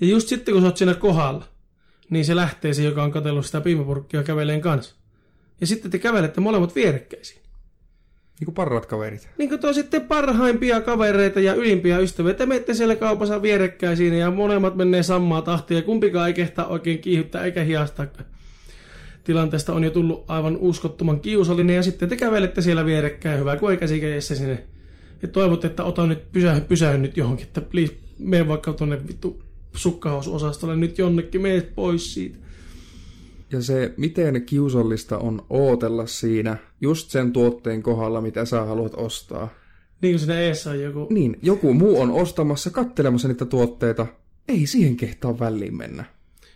Ja 0.01 0.07
just 0.07 0.27
sitten 0.27 0.53
kun 0.53 0.61
sä 0.61 0.67
oot 0.67 0.77
siinä 0.77 0.93
kohdalla, 0.93 1.45
niin 2.09 2.25
se 2.25 2.35
lähtee 2.35 2.73
se, 2.73 2.83
joka 2.83 3.03
on 3.03 3.11
katsellut 3.11 3.45
sitä 3.45 3.61
piimäpurkkia 3.61 4.23
käveleen 4.23 4.61
kanssa. 4.61 4.98
Ja 5.61 5.67
sitten 5.67 5.91
te 5.91 5.99
kävelette 5.99 6.41
molemmat 6.41 6.75
vierekkäisiin. 6.75 7.41
Niin 8.39 8.45
kuin 8.45 8.55
parhaat 8.55 8.85
kaverit. 8.85 9.29
Niin 9.37 9.49
kuin 9.49 9.73
sitten 9.73 10.01
parhaimpia 10.01 10.81
kavereita 10.81 11.39
ja 11.39 11.53
ylimpiä 11.53 11.99
ystäviä. 11.99 12.33
Te 12.33 12.45
menette 12.45 12.73
siellä 12.73 12.95
kaupassa 12.95 13.41
vierekkäisiin 13.41 14.13
ja 14.13 14.31
molemmat 14.31 14.75
menee 14.75 15.03
samaa 15.03 15.41
tahtia 15.41 15.77
ja 15.77 15.83
kumpikaan 15.83 16.27
ei 16.27 16.33
kehtaa 16.33 16.67
oikein 16.67 16.99
kiihyttää 16.99 17.45
eikä 17.45 17.63
hiastaa. 17.63 18.05
Tilanteesta 19.23 19.73
on 19.73 19.83
jo 19.83 19.89
tullut 19.89 20.25
aivan 20.27 20.57
uskottoman 20.57 21.19
kiusallinen 21.19 21.75
ja 21.75 21.83
sitten 21.83 22.09
te 22.09 22.15
kävelette 22.15 22.61
siellä 22.61 22.85
vierekkäin. 22.85 23.39
Hyvä 23.39 23.57
kuin 23.57 23.79
ei 23.91 24.21
sinne 24.21 24.63
ja 25.21 25.27
toivot, 25.27 25.65
että 25.65 25.83
ota 25.83 26.07
nyt, 26.07 26.31
pysä, 26.31 26.61
pysähy 26.67 26.97
nyt 26.97 27.17
johonkin, 27.17 27.47
että 27.47 27.61
please, 27.61 27.95
mene 28.19 28.47
vaikka 28.47 28.73
tuonne 28.73 29.07
vittu 29.07 29.43
sukkahausosastolle 29.75 30.75
nyt 30.75 30.97
jonnekin, 30.97 31.41
mene 31.41 31.61
pois 31.61 32.13
siitä. 32.13 32.37
Ja 33.51 33.61
se, 33.61 33.93
miten 33.97 34.41
kiusallista 34.45 35.17
on 35.17 35.45
ootella 35.49 36.05
siinä 36.05 36.57
just 36.81 37.09
sen 37.09 37.31
tuotteen 37.31 37.83
kohdalla, 37.83 38.21
mitä 38.21 38.45
sä 38.45 38.61
haluat 38.61 38.93
ostaa. 38.95 39.49
Niin 40.01 40.13
kuin 40.13 40.19
siinä 40.19 40.39
eessä 40.39 40.69
on 40.69 40.79
joku... 40.79 41.07
Niin, 41.09 41.39
joku 41.41 41.73
muu 41.73 42.01
on 42.01 42.11
ostamassa, 42.11 42.69
kattelemassa 42.69 43.27
niitä 43.27 43.45
tuotteita. 43.45 44.07
Ei 44.47 44.67
siihen 44.67 44.95
kehtaa 44.95 45.39
väliin 45.39 45.77
mennä. 45.77 46.05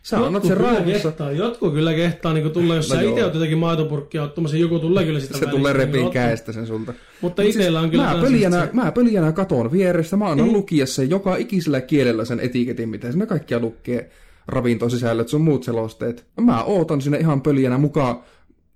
Sä 0.03 0.15
jotkut 0.15 0.27
annat 0.27 0.43
sen 0.43 0.57
rauhassa. 0.57 0.83
Kehtaa, 0.85 1.31
jotkut 1.31 1.73
kyllä 1.73 1.93
kehtaa 1.93 2.33
niin 2.33 2.51
tulla, 2.51 2.75
jos 2.75 2.89
no 2.89 2.95
sä 2.95 3.01
itse 3.01 3.23
oot 3.23 3.33
jotenkin 3.33 3.57
maitopurkkia 3.57 4.23
ottamassa, 4.23 4.57
joku 4.57 4.79
tulee 4.79 5.05
kyllä 5.05 5.19
sitä 5.19 5.37
Se 5.37 5.45
tulee 5.45 5.73
repiin 5.73 6.11
käestä 6.11 6.51
sen 6.51 6.67
sulta. 6.67 6.93
Mutta 7.21 7.41
siis 7.41 7.55
itsellä 7.55 7.79
on 7.79 7.89
kyllä... 7.89 8.03
Mä 8.03 8.21
pöljänä, 8.21 8.65
se... 8.65 8.69
mä 8.73 8.91
pöljänä 8.91 9.31
katon 9.31 9.71
vierestä, 9.71 10.17
mä 10.17 10.29
annan 10.29 10.53
lukia 10.53 10.85
sen 10.85 11.09
joka 11.09 11.35
ikisellä 11.35 11.81
kielellä 11.81 12.25
sen 12.25 12.39
etiketin, 12.39 12.89
mitä 12.89 13.11
siinä 13.11 13.25
kaikkia 13.25 13.59
lukee 13.59 14.09
ravintosisällöt, 14.47 15.29
sun 15.29 15.41
muut 15.41 15.63
selosteet. 15.63 16.25
Mä 16.41 16.63
ootan 16.63 17.01
sinne 17.01 17.17
ihan 17.17 17.41
pöljänä 17.41 17.77
mukaan 17.77 18.23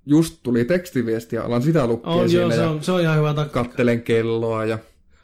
just 0.06 0.38
tuli 0.44 0.66
tekstiviesti 0.66 1.36
ja 1.36 1.44
alan 1.44 1.62
sitä 1.62 1.88
lukea 1.88 2.14
on, 2.14 2.32
joo, 2.32 2.52
se 2.52 2.62
on, 2.62 2.84
se 2.84 2.92
on 2.92 3.02
ihan 3.02 3.18
hyvä 3.18 3.34
takka. 3.34 3.64
Kattelen 3.64 4.02
kelloa 4.02 4.66
ja 4.66 4.80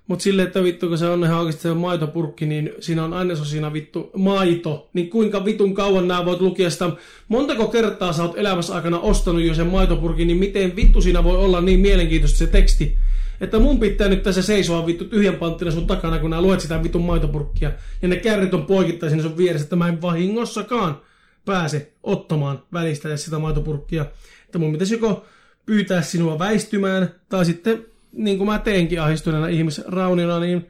mutta 0.07 0.23
silleen, 0.23 0.47
että 0.47 0.63
vittu, 0.63 0.87
kun 0.87 0.97
se 0.97 1.09
on 1.09 1.23
ihan 1.23 1.39
oikeasti 1.39 1.61
se 1.61 1.73
maitopurkki, 1.73 2.45
niin 2.45 2.71
siinä 2.79 3.03
on 3.03 3.13
ainesosina 3.13 3.73
vittu 3.73 4.11
maito. 4.15 4.89
Niin 4.93 5.09
kuinka 5.09 5.45
vitun 5.45 5.73
kauan 5.73 6.07
nämä 6.07 6.25
voit 6.25 6.41
lukea 6.41 6.69
sitä? 6.69 6.91
Montako 7.27 7.67
kertaa 7.67 8.13
sä 8.13 8.23
oot 8.23 8.37
elämässä 8.37 8.75
aikana 8.75 8.99
ostanut 8.99 9.41
jo 9.41 9.53
sen 9.53 9.67
maitopurkin, 9.67 10.27
niin 10.27 10.37
miten 10.37 10.75
vittu 10.75 11.01
siinä 11.01 11.23
voi 11.23 11.37
olla 11.37 11.61
niin 11.61 11.79
mielenkiintoista 11.79 12.37
se 12.37 12.47
teksti? 12.47 12.97
Että 13.43 13.59
mun 13.59 13.79
pitää 13.79 14.07
nyt 14.07 14.23
tässä 14.23 14.41
seisoa 14.41 14.85
vittu 14.85 15.05
tyhjän 15.05 15.35
panttina 15.35 15.71
sun 15.71 15.87
takana, 15.87 16.19
kun 16.19 16.29
nää 16.29 16.41
luet 16.41 16.59
sitä 16.59 16.83
vitun 16.83 17.03
maitopurkkia. 17.03 17.71
Ja 18.01 18.07
ne 18.07 18.15
kärrit 18.15 18.53
on 18.53 18.65
poikittaisin 18.65 19.21
sun 19.21 19.37
vieressä, 19.37 19.65
että 19.65 19.75
mä 19.75 19.87
en 19.87 20.01
vahingossakaan 20.01 21.01
pääse 21.45 21.91
ottamaan 22.03 22.63
välistä 22.73 23.17
sitä 23.17 23.39
maitopurkkia. 23.39 24.05
Että 24.45 24.59
mun 24.59 24.71
pitäisi 24.71 24.93
joko 24.93 25.25
pyytää 25.65 26.01
sinua 26.01 26.39
väistymään, 26.39 27.15
tai 27.29 27.45
sitten 27.45 27.85
niin 28.11 28.37
kuin 28.37 28.47
mä 28.47 28.59
teenkin 28.59 29.01
ahdistuneena 29.01 29.47
ihmisraunina, 29.47 30.39
niin 30.39 30.67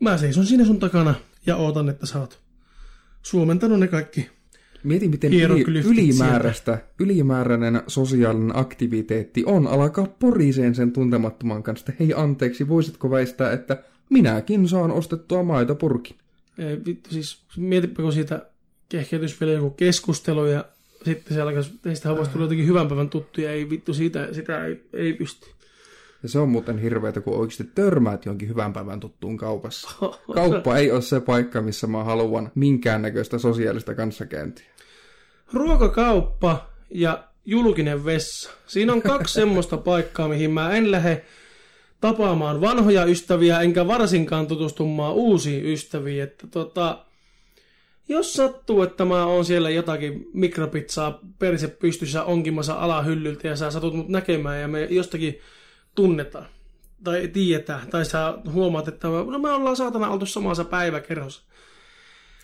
mä 0.00 0.16
seison 0.16 0.46
sinne 0.46 0.64
sun 0.64 0.80
takana 0.80 1.14
ja 1.46 1.56
ootan, 1.56 1.88
että 1.88 2.06
sä 2.06 2.20
oot 2.20 2.40
suomentanut 3.22 3.80
ne 3.80 3.88
kaikki 3.88 4.30
Mietin, 4.84 5.10
miten 5.10 5.32
yli, 5.32 5.80
ylimääräistä, 5.84 6.78
ylimääräinen 6.98 7.82
sosiaalinen 7.86 8.56
aktiviteetti 8.56 9.42
on 9.46 9.66
alkaa 9.66 10.06
poriseen 10.06 10.74
sen 10.74 10.92
tuntemattoman 10.92 11.62
kanssa, 11.62 11.84
että 11.88 12.04
hei 12.04 12.14
anteeksi, 12.16 12.68
voisitko 12.68 13.10
väistää, 13.10 13.52
että 13.52 13.82
minäkin 14.10 14.68
saan 14.68 14.90
ostettua 14.90 15.42
maitopurkin. 15.42 16.16
Ei, 16.58 16.78
vittu, 16.86 17.10
siis 17.10 17.42
mietipä, 17.56 18.02
kun 18.02 18.12
siitä 18.12 18.46
kehkeytys 18.88 19.40
vielä 19.40 19.52
joku 19.52 19.70
keskustelu 19.70 20.46
ja 20.46 20.64
sitten 21.04 21.34
se 21.34 21.42
alkaisi, 21.42 21.72
teistä 21.82 22.08
hommasta 22.08 22.32
tuli 22.32 22.44
jotenkin 22.44 22.66
hyvän 22.66 22.88
päivän 22.88 23.10
tuttuja, 23.10 23.52
ei 23.52 23.70
vittu, 23.70 23.94
siitä, 23.94 24.28
sitä 24.32 24.64
ei, 24.64 24.82
ei 24.92 25.12
pysty. 25.12 25.46
Ja 26.22 26.28
se 26.28 26.38
on 26.38 26.48
muuten 26.48 26.78
hirveätä, 26.78 27.20
kun 27.20 27.36
oikeasti 27.36 27.64
törmäät 27.74 28.26
jonkin 28.26 28.48
hyvän 28.48 28.72
päivän 28.72 29.00
tuttuun 29.00 29.36
kaupassa. 29.36 29.90
Kauppa 30.34 30.76
ei 30.76 30.90
ole 30.90 31.02
se 31.02 31.20
paikka, 31.20 31.62
missä 31.62 31.86
mä 31.86 32.04
haluan 32.04 32.50
minkäännäköistä 32.54 33.38
sosiaalista 33.38 33.94
kanssakäyntiä. 33.94 34.66
Ruokakauppa 35.52 36.66
ja 36.90 37.24
julkinen 37.44 38.04
vessa. 38.04 38.50
Siinä 38.66 38.92
on 38.92 39.02
kaksi 39.02 39.34
semmoista 39.40 39.76
paikkaa, 39.76 40.28
mihin 40.28 40.50
mä 40.50 40.72
en 40.72 40.90
lähde 40.90 41.24
tapaamaan 42.00 42.60
vanhoja 42.60 43.04
ystäviä, 43.04 43.60
enkä 43.60 43.86
varsinkaan 43.86 44.46
tutustumaan 44.46 45.14
uusiin 45.14 45.66
ystäviin. 45.66 46.22
Että 46.22 46.46
tota, 46.46 47.04
jos 48.08 48.34
sattuu, 48.34 48.82
että 48.82 49.04
mä 49.04 49.26
oon 49.26 49.44
siellä 49.44 49.70
jotakin 49.70 50.28
mikropizzaa 50.34 51.18
perse 51.38 51.68
pystyssä 51.68 52.24
onkimassa 52.24 52.74
alahyllyltä 52.74 53.48
ja 53.48 53.56
sä 53.56 53.70
satut 53.70 53.94
mut 53.94 54.08
näkemään 54.08 54.60
ja 54.60 54.68
me 54.68 54.84
jostakin 54.90 55.38
tunnetaan 55.94 56.46
tai 57.04 57.28
tiedetään, 57.28 57.88
tai 57.88 58.04
sä 58.04 58.38
huomaat, 58.52 58.88
että 58.88 59.08
no 59.08 59.38
me 59.38 59.50
ollaan 59.50 59.76
saatana 59.76 60.08
oltu 60.08 60.26
samassa 60.26 60.64
päiväkerhossa. 60.64 61.42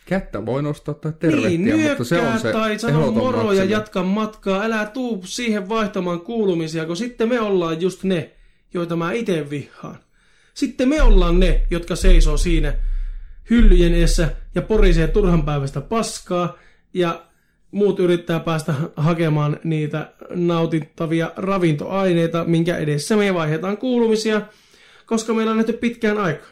Kättä 0.07 0.47
voi 0.47 0.63
nostaa 0.63 0.95
tai 0.95 1.13
tervehtiä, 1.19 1.59
niin, 1.59 1.89
mutta 1.89 2.05
se 2.05 2.21
on 2.21 2.39
se 2.39 2.53
tai 2.53 2.79
sano 2.79 3.11
moro 3.11 3.53
ja 3.53 3.65
jatka 3.65 4.03
matkaa. 4.03 4.63
Älä 4.63 4.87
tuu 4.87 5.23
siihen 5.25 5.69
vaihtamaan 5.69 6.21
kuulumisia, 6.21 6.87
kun 6.87 6.97
sitten 6.97 7.29
me 7.29 7.41
ollaan 7.41 7.81
just 7.81 8.05
ne, 8.05 8.35
joita 8.75 8.97
mä 8.97 9.13
itse 9.13 9.51
vihaan. 9.51 9.99
Sitten 10.55 10.89
me 10.89 11.03
ollaan 11.03 11.41
ne, 11.41 11.67
jotka 11.71 11.97
seisoo 11.97 12.37
siinä 12.37 12.75
hyllyjen 13.51 13.95
edessä 13.95 14.31
ja 14.55 14.63
porisee 14.63 15.09
turhan 15.09 15.43
päivästä 15.43 15.81
paskaa 15.81 16.59
ja 16.95 17.28
muut 17.71 18.01
yrittää 18.01 18.41
päästä 18.41 18.75
hakemaan 18.97 19.61
niitä 19.65 20.13
nautittavia 20.31 21.33
ravintoaineita, 21.37 22.45
minkä 22.45 22.77
edessä 22.77 23.17
me 23.17 23.35
vaihdetaan 23.35 23.77
kuulumisia, 23.77 24.43
koska 25.07 25.35
meillä 25.35 25.51
on 25.51 25.57
nähty 25.57 25.73
pitkään 25.73 26.19
aikaa. 26.19 26.49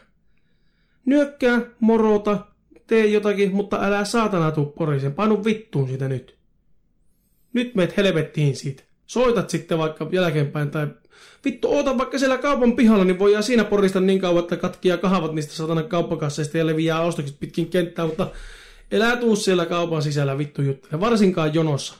Nyökkää, 1.04 1.61
morota, 1.80 2.38
tee 2.87 3.06
jotakin, 3.06 3.54
mutta 3.54 3.78
älä 3.87 4.04
saatana 4.04 4.50
tuu 4.50 4.66
porisen, 4.66 5.14
painu 5.14 5.44
vittuun 5.44 5.88
sitä 5.88 6.08
nyt. 6.08 6.37
Nyt 7.52 7.75
meet 7.75 7.96
helvettiin 7.96 8.56
siitä. 8.56 8.82
Soitat 9.06 9.50
sitten 9.50 9.78
vaikka 9.78 10.08
jälkeenpäin 10.12 10.70
tai 10.70 10.87
vittu 11.44 11.73
oota 11.73 11.99
vaikka 11.99 12.18
siellä 12.18 12.38
kaupan 12.38 12.76
pihalla, 12.76 13.04
niin 13.04 13.18
voidaan 13.18 13.42
siinä 13.42 13.64
porista 13.64 14.00
niin 14.00 14.20
kauan, 14.20 14.42
että 14.42 14.56
katkia 14.56 14.96
kahavat 14.96 15.32
niistä 15.32 15.52
satana 15.52 15.82
kauppakasseista 15.82 16.58
ja 16.58 16.66
leviää 16.66 17.00
ostokset 17.00 17.40
pitkin 17.40 17.66
kenttää, 17.66 18.06
mutta 18.06 18.30
Elää 18.90 19.16
tuu 19.16 19.37
siellä 19.37 19.66
kaupan 19.66 20.02
sisällä 20.02 20.38
vittu 20.38 20.62
juttuja, 20.62 21.00
varsinkaan 21.00 21.55
jonossa. 21.55 21.95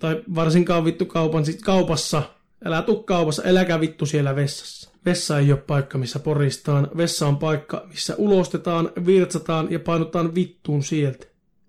Tai 0.00 0.22
varsinkaan 0.34 0.84
vittu 0.84 1.06
kaupan, 1.06 1.44
kaupassa. 1.64 2.22
Älä 2.64 2.82
tuu 2.82 3.02
kaupassa, 3.02 3.42
eläkä 3.42 3.80
vittu 3.80 4.06
siellä 4.06 4.36
vessassa. 4.36 4.90
Vessa 5.06 5.38
ei 5.38 5.52
ole 5.52 5.60
paikka, 5.60 5.98
missä 5.98 6.18
poristaan. 6.18 6.90
Vessa 6.96 7.26
on 7.26 7.36
paikka, 7.36 7.86
missä 7.88 8.14
ulostetaan, 8.18 8.92
virtsataan 9.06 9.72
ja 9.72 9.80
painutaan 9.80 10.34
vittuun 10.34 10.82
sieltä. 10.82 11.26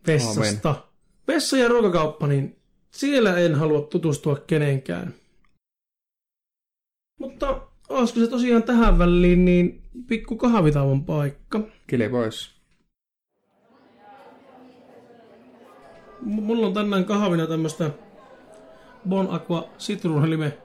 Vessasta. 0.08 0.70
Amen. 0.70 0.82
Vessa 1.28 1.58
ja 1.58 1.68
ruokakauppa, 1.68 2.28
niin 2.28 2.56
siellä 2.92 3.38
en 3.38 3.56
halua 3.56 3.82
tutustua 3.82 4.36
kenenkään. 4.36 5.14
Mutta 7.20 7.62
olisiko 7.90 8.20
se 8.20 8.28
tosiaan 8.28 8.64
tähän 8.64 8.98
väliin 8.98 9.46
niin 9.46 9.82
pikku 10.08 10.36
kahvitauon 10.36 11.06
paikka? 11.06 11.60
Kile 11.88 12.10
pois. 12.10 12.55
Mulla 16.26 16.68
on 16.68 16.74
tänään 16.74 17.06
kahvina 17.06 17.48
tämmöstä 17.48 17.92
Bon 19.10 19.28
Aqua 19.32 19.70
Citrunhelime 19.80 20.58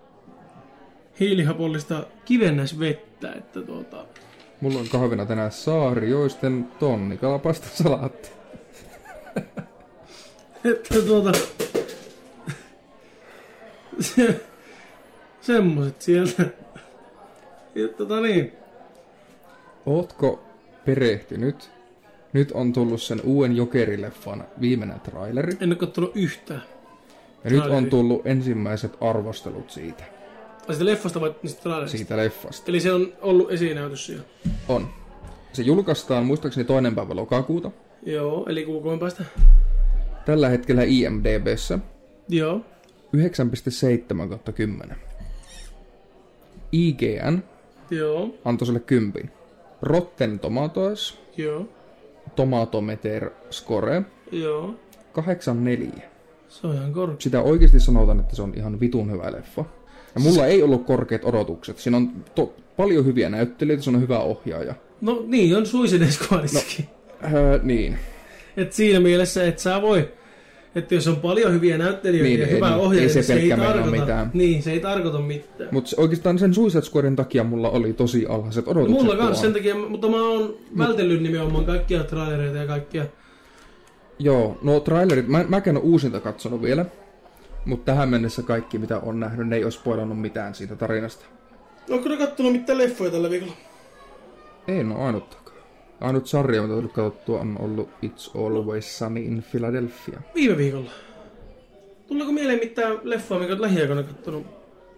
hiilihapollista 1.20 2.06
kivennäisvettä, 2.24 3.32
että 3.32 3.60
tuota, 3.60 4.04
Mulla 4.60 4.78
on 4.78 4.88
kahvina 4.88 5.26
tänään 5.26 5.52
saari, 5.52 6.10
joisten 6.10 6.68
tonni 6.78 7.16
kalapasta 7.16 7.66
salaatti. 7.74 8.30
Että 10.64 11.02
tuota... 11.06 11.32
Se, 14.00 14.40
semmoset 15.40 16.02
sieltä. 16.02 16.42
Ja 17.74 17.88
tota 17.88 18.20
niin. 18.20 18.52
Ootko 19.86 20.42
perehtynyt? 20.84 21.70
Nyt 22.32 22.52
on 22.52 22.72
tullut 22.72 23.02
sen 23.02 23.20
uuden 23.24 23.56
Jokerileffan 23.56 24.44
viimeinen 24.60 25.00
traileri. 25.00 25.52
En 25.60 25.68
ole 25.68 25.76
kattonut 25.76 26.12
yhtään. 26.14 26.62
Ja 27.44 27.50
nyt 27.50 27.60
on 27.60 27.66
Traileri. 27.66 27.90
tullut 27.90 28.26
ensimmäiset 28.26 28.96
arvostelut 29.00 29.70
siitä, 29.70 30.04
Ai 30.68 30.74
siitä 30.74 30.84
leffasta 30.84 31.20
vai 31.20 31.34
niistä 31.42 31.62
trailerista? 31.62 31.96
siitä 31.96 32.16
leffasta. 32.16 32.64
Eli 32.68 32.80
se 32.80 32.92
on 32.92 33.12
ollut 33.20 33.52
esinäytys 33.52 34.06
siellä. 34.06 34.24
On. 34.68 34.88
Se 35.52 35.62
julkaistaan 35.62 36.26
muistaakseni 36.26 36.64
toinen 36.64 36.94
päivä 36.94 37.16
lokakuuta. 37.16 37.70
Joo, 38.06 38.46
eli 38.48 38.64
kuukauden 38.64 38.98
päästä. 38.98 39.24
Tällä 40.26 40.48
hetkellä 40.48 40.82
IMDBssä 40.82 41.78
Joo. 42.28 42.60
9,7 43.16 44.28
kautta 44.28 44.52
10. 44.52 44.96
IGN 46.72 47.42
Joo. 47.90 48.34
antoi 48.44 48.66
sille 48.66 48.80
kympin. 48.80 49.30
Rotten 49.82 50.38
Tomatoes, 50.38 51.18
Joo. 51.36 51.68
Tomatometer 52.36 53.30
Score, 53.50 54.02
Joo. 54.32 54.74
84. 55.12 55.90
Se 56.48 56.66
on 56.66 56.74
ihan 56.74 56.92
korkea. 56.92 57.16
Sitä 57.18 57.40
oikeasti 57.42 57.80
sanotaan, 57.80 58.20
että 58.20 58.36
se 58.36 58.42
on 58.42 58.52
ihan 58.56 58.80
vitun 58.80 59.10
hyvä 59.10 59.32
leffa. 59.32 59.64
Ja 60.14 60.20
mulla 60.20 60.46
ei 60.46 60.62
ollut 60.62 60.86
korkeat 60.86 61.24
odotukset. 61.24 61.78
Siinä 61.78 61.96
on 61.96 62.10
to- 62.34 62.54
paljon 62.76 63.04
hyviä 63.06 63.30
näyttelijöitä, 63.30 63.82
se 63.84 63.90
on 63.90 64.00
hyvä 64.00 64.18
ohjaaja. 64.18 64.74
No 65.00 65.24
niin, 65.26 65.56
on 65.56 65.66
Suicide 65.66 66.06
Squadissakin. 66.10 66.86
No. 67.22 67.38
Öö, 67.38 67.60
niin. 67.62 67.98
Et 68.56 68.72
siinä 68.72 69.00
mielessä, 69.00 69.44
että 69.46 69.62
sä 69.62 69.82
voi, 69.82 70.08
että 70.74 70.94
jos 70.94 71.08
on 71.08 71.16
paljon 71.16 71.52
hyviä 71.52 71.78
näyttelijöitä 71.78 72.28
Niin, 72.28 72.40
ja 72.40 72.46
ei- 72.46 72.52
niin, 72.52 72.64
ohjaaja, 72.86 73.02
ei 73.02 73.08
se 73.08 73.18
niin 73.18 73.24
se 73.24 73.34
ei 73.34 73.48
tarkoita 73.58 73.90
mitään. 73.90 74.30
Niin, 74.34 74.62
se 74.62 74.72
ei 74.72 74.80
tarkoita 74.80 75.18
mitään. 75.18 75.68
Mutta 75.72 75.90
oikeastaan 75.96 76.38
sen 76.38 76.54
Suicide 76.54 76.82
Squaden 76.82 77.16
takia 77.16 77.44
mulla 77.44 77.70
oli 77.70 77.92
tosi 77.92 78.26
alhaiset 78.26 78.66
No, 78.66 78.72
odotukset. 78.72 79.02
mulla 79.02 79.16
kanssa 79.16 79.42
sen 79.42 79.52
takia, 79.52 79.74
mutta 79.74 80.08
mä 80.08 80.22
oon 80.22 80.54
vältellyt 80.78 81.22
nimenomaan 81.22 81.64
kaikkia 81.64 82.04
trailereita 82.04 82.56
ja 82.58 82.66
kaikkia. 82.66 83.06
Joo, 84.18 84.58
no 84.62 84.80
trailerit, 84.80 85.28
mä, 85.28 85.44
mäkään 85.48 85.76
ole 85.76 85.84
uusinta 85.84 86.20
katsonut 86.20 86.62
vielä. 86.62 86.84
Mutta 87.64 87.92
tähän 87.92 88.08
mennessä 88.08 88.42
kaikki, 88.42 88.78
mitä 88.78 88.98
on 88.98 89.20
nähnyt, 89.20 89.48
ne 89.48 89.56
ei 89.56 89.64
ole 89.64 89.70
spoilannut 89.70 90.20
mitään 90.20 90.54
siitä 90.54 90.76
tarinasta. 90.76 91.24
Onko 91.90 92.08
ne 92.08 92.16
kattonut 92.16 92.52
mitään 92.52 92.78
leffoja 92.78 93.10
tällä 93.10 93.30
viikolla? 93.30 93.52
Ei 94.68 94.84
no 94.84 95.06
ainuttakaan. 95.06 95.39
Ainut 96.00 96.26
sarja, 96.26 96.62
mitä 96.62 96.74
tullut 96.74 96.92
katsottua, 96.92 97.40
on 97.40 97.56
ollut 97.60 97.88
It's 98.06 98.46
Always 98.46 98.98
Sunny 98.98 99.20
in 99.20 99.44
Philadelphia. 99.50 100.20
Viime 100.34 100.56
viikolla. 100.56 100.90
Tuleeko 102.06 102.32
mieleen 102.32 102.58
mitään 102.58 102.98
leffoa, 103.02 103.38
mikä 103.38 103.50
olet 103.52 103.60
lähiaikoina 103.60 104.02
kattonut? 104.02 104.46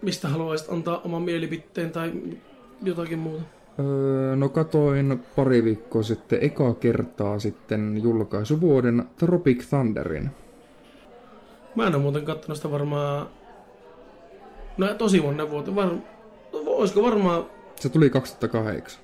Mistä 0.01 0.27
haluaisit 0.27 0.69
antaa 0.71 1.01
oman 1.01 1.21
mielipitteen 1.21 1.91
tai 1.91 2.11
jotakin 2.83 3.19
muuta? 3.19 3.43
Öö, 3.79 4.35
no 4.35 4.49
katoin 4.49 5.23
pari 5.35 5.63
viikkoa 5.63 6.03
sitten 6.03 6.39
eka 6.41 6.73
kertaa 6.73 7.39
sitten 7.39 7.99
julkaisuvuoden 8.03 9.03
Tropic 9.17 9.69
Thunderin. 9.69 10.29
Mä 11.75 11.87
en 11.87 11.95
ole 11.95 12.01
muuten 12.01 12.25
kattonut 12.25 12.57
sitä 12.57 12.71
varmaan... 12.71 13.27
No 14.77 14.93
tosi 14.93 15.21
monen 15.21 15.51
vuotta. 15.51 15.75
Var... 15.75 15.89
No, 16.53 16.59
olisiko 16.65 17.03
varmaan... 17.03 17.45
Se 17.75 17.89
tuli 17.89 18.09
2008. 18.09 19.03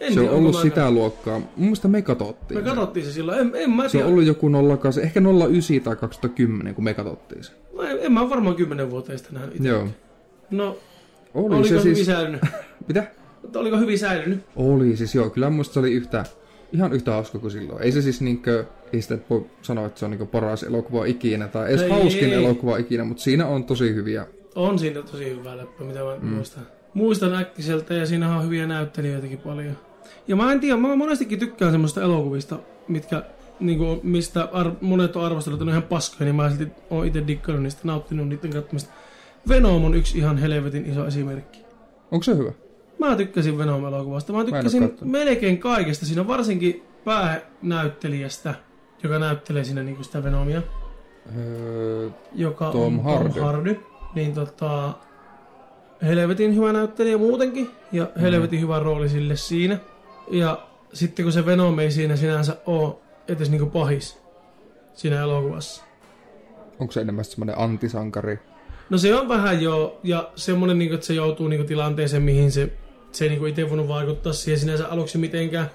En 0.00 0.14
se 0.14 0.20
on 0.20 0.28
ollut 0.30 0.54
mä- 0.54 0.62
sitä 0.62 0.90
luokkaa. 0.90 1.38
Mun 1.38 1.50
mielestä 1.56 1.88
me 1.88 2.02
katsottiin. 2.02 2.58
Me 2.58 2.64
se. 2.64 2.68
katsottiin 2.68 3.06
se 3.06 3.12
silloin. 3.12 3.38
En, 3.38 3.52
en 3.54 3.70
mä 3.70 3.88
Se 3.88 4.04
on 4.04 4.10
ollut 4.10 4.24
joku 4.24 4.50
08, 4.68 5.02
ehkä 5.02 5.20
09 5.20 5.80
tai 5.80 5.96
2010, 5.96 6.74
kun 6.74 6.84
me 6.84 6.94
katsottiin 6.94 7.44
se. 7.44 7.52
Mä 7.76 7.90
en, 7.90 7.98
en 8.00 8.12
mä 8.12 8.30
varmaan 8.30 8.56
kymmenen 8.56 8.90
vuoteen 8.90 9.18
sitä 9.18 9.30
nähnyt 9.32 9.56
itse. 9.56 9.68
Joo. 9.68 9.88
No, 10.50 10.76
Oli 11.34 11.54
oliko 11.54 11.68
se 11.68 11.80
hyvin 11.80 11.94
siis... 11.94 12.06
säilynyt? 12.06 12.40
Mitä? 12.88 13.06
Mutta 13.42 13.58
oliko 13.58 13.78
hyvin 13.78 13.98
säilynyt? 13.98 14.40
Oli 14.56 14.96
siis 14.96 15.14
joo, 15.14 15.30
kyllä 15.30 15.50
musta 15.50 15.72
se 15.74 15.80
oli 15.80 15.92
yhtä, 15.92 16.24
ihan 16.72 16.92
yhtä 16.92 17.12
hauska 17.12 17.38
kuin 17.38 17.50
silloin. 17.50 17.82
Ei 17.82 17.92
se 17.92 18.02
siis 18.02 18.20
niinkö, 18.20 18.64
ei 18.92 19.02
sitä 19.02 19.18
voi 19.30 19.46
sanoa, 19.62 19.86
että 19.86 19.98
se 19.98 20.04
on 20.04 20.10
niinkö 20.10 20.26
paras 20.26 20.62
elokuva 20.62 21.04
ikinä 21.04 21.48
tai 21.48 21.68
edes 21.68 21.82
Ei, 21.82 21.90
hauskin 21.90 22.32
ei. 22.32 22.44
elokuva 22.44 22.76
ikinä, 22.76 23.04
mutta 23.04 23.22
siinä 23.22 23.46
on 23.46 23.64
tosi 23.64 23.94
hyviä. 23.94 24.26
On 24.54 24.78
siinä 24.78 25.02
tosi 25.02 25.30
hyvä 25.30 25.56
läppä, 25.56 25.84
mitä 25.84 25.98
mä 26.04 26.16
mm. 26.20 26.28
muistan. 26.28 26.66
Muistan 26.94 27.34
äkkiseltä 27.34 27.94
ja 27.94 28.06
siinä 28.06 28.36
on 28.36 28.44
hyviä 28.44 28.66
näyttelijöitäkin 28.66 29.38
paljon. 29.38 29.76
Ja 30.28 30.36
mä 30.36 30.52
en 30.52 30.60
tiedä, 30.60 30.76
mä 30.76 30.96
monestikin 30.96 31.38
tykkään 31.38 31.72
semmoista 31.72 32.02
elokuvista, 32.02 32.58
mitkä 32.88 33.22
niinku, 33.60 34.00
mistä 34.02 34.48
ar- 34.52 34.72
monet 34.80 35.16
on 35.16 35.24
arvostellut, 35.24 35.56
että 35.56 35.64
ne 35.64 35.70
on 35.70 35.76
ihan 35.78 35.88
paskoja, 35.88 36.24
niin 36.24 36.34
mä 36.34 36.50
silti 36.50 36.72
oon 36.90 37.06
itse 37.06 37.26
dikkannut 37.26 37.62
niistä, 37.62 37.80
nauttinut 37.84 38.28
niiden 38.28 38.50
katsomista. 38.52 38.92
Venom 39.48 39.84
on 39.84 39.94
yksi 39.94 40.18
ihan 40.18 40.38
helvetin 40.38 40.86
iso 40.86 41.06
esimerkki. 41.06 41.60
Onko 42.10 42.22
se 42.22 42.36
hyvä? 42.36 42.52
Mä 42.98 43.16
tykkäsin 43.16 43.58
Venom-elokuvasta. 43.58 44.32
Mä 44.32 44.44
tykkäsin 44.44 44.82
kattonut. 44.88 45.12
melkein 45.12 45.58
kaikesta. 45.58 46.06
Siinä 46.06 46.26
varsinkin 46.26 46.82
päänäyttelijästä, 47.04 48.54
joka 49.02 49.18
näyttelee 49.18 49.64
siinä 49.64 49.82
niinku 49.82 50.02
sitä 50.04 50.24
Venomia, 50.24 50.62
Öö, 51.36 52.08
joka 52.34 52.70
Tom 52.70 52.98
on 52.98 53.04
Hardy. 53.04 53.28
Tom 53.28 53.42
Hardy. 53.42 53.80
Niin 54.14 54.34
tota, 54.34 54.92
helvetin 56.02 56.56
hyvä 56.56 56.72
näyttelijä 56.72 57.18
muutenkin 57.18 57.70
ja 57.92 58.08
helvetin 58.20 58.60
hyvä 58.60 58.78
rooli 58.78 59.08
sille 59.08 59.36
siinä. 59.36 59.78
Ja 60.30 60.66
sitten 60.92 61.24
kun 61.24 61.32
se 61.32 61.46
Venom 61.46 61.78
ei 61.78 61.90
siinä 61.90 62.16
sinänsä 62.16 62.56
ole 62.66 62.94
edes 63.28 63.50
niinku 63.50 63.66
pahis 63.66 64.18
siinä 64.94 65.20
elokuvassa. 65.20 65.84
onko 66.80 66.92
se 66.92 67.00
enemmän 67.00 67.24
semmoinen 67.24 67.58
antisankari? 67.58 68.38
No 68.90 68.98
se 68.98 69.14
on 69.14 69.28
vähän 69.28 69.62
jo, 69.62 70.00
ja 70.02 70.30
semmonen, 70.36 70.78
niinku, 70.78 70.94
että 70.94 71.06
se 71.06 71.14
joutuu 71.14 71.48
niinku, 71.48 71.66
tilanteeseen, 71.66 72.22
mihin 72.22 72.52
se, 72.52 72.72
se 73.12 73.24
ei 73.24 73.28
niinku, 73.28 73.46
itse 73.46 73.70
voinut 73.70 73.88
vaikuttaa 73.88 74.32
siihen 74.32 74.60
sinänsä 74.60 74.88
aluksi 74.88 75.18
mitenkään. 75.18 75.70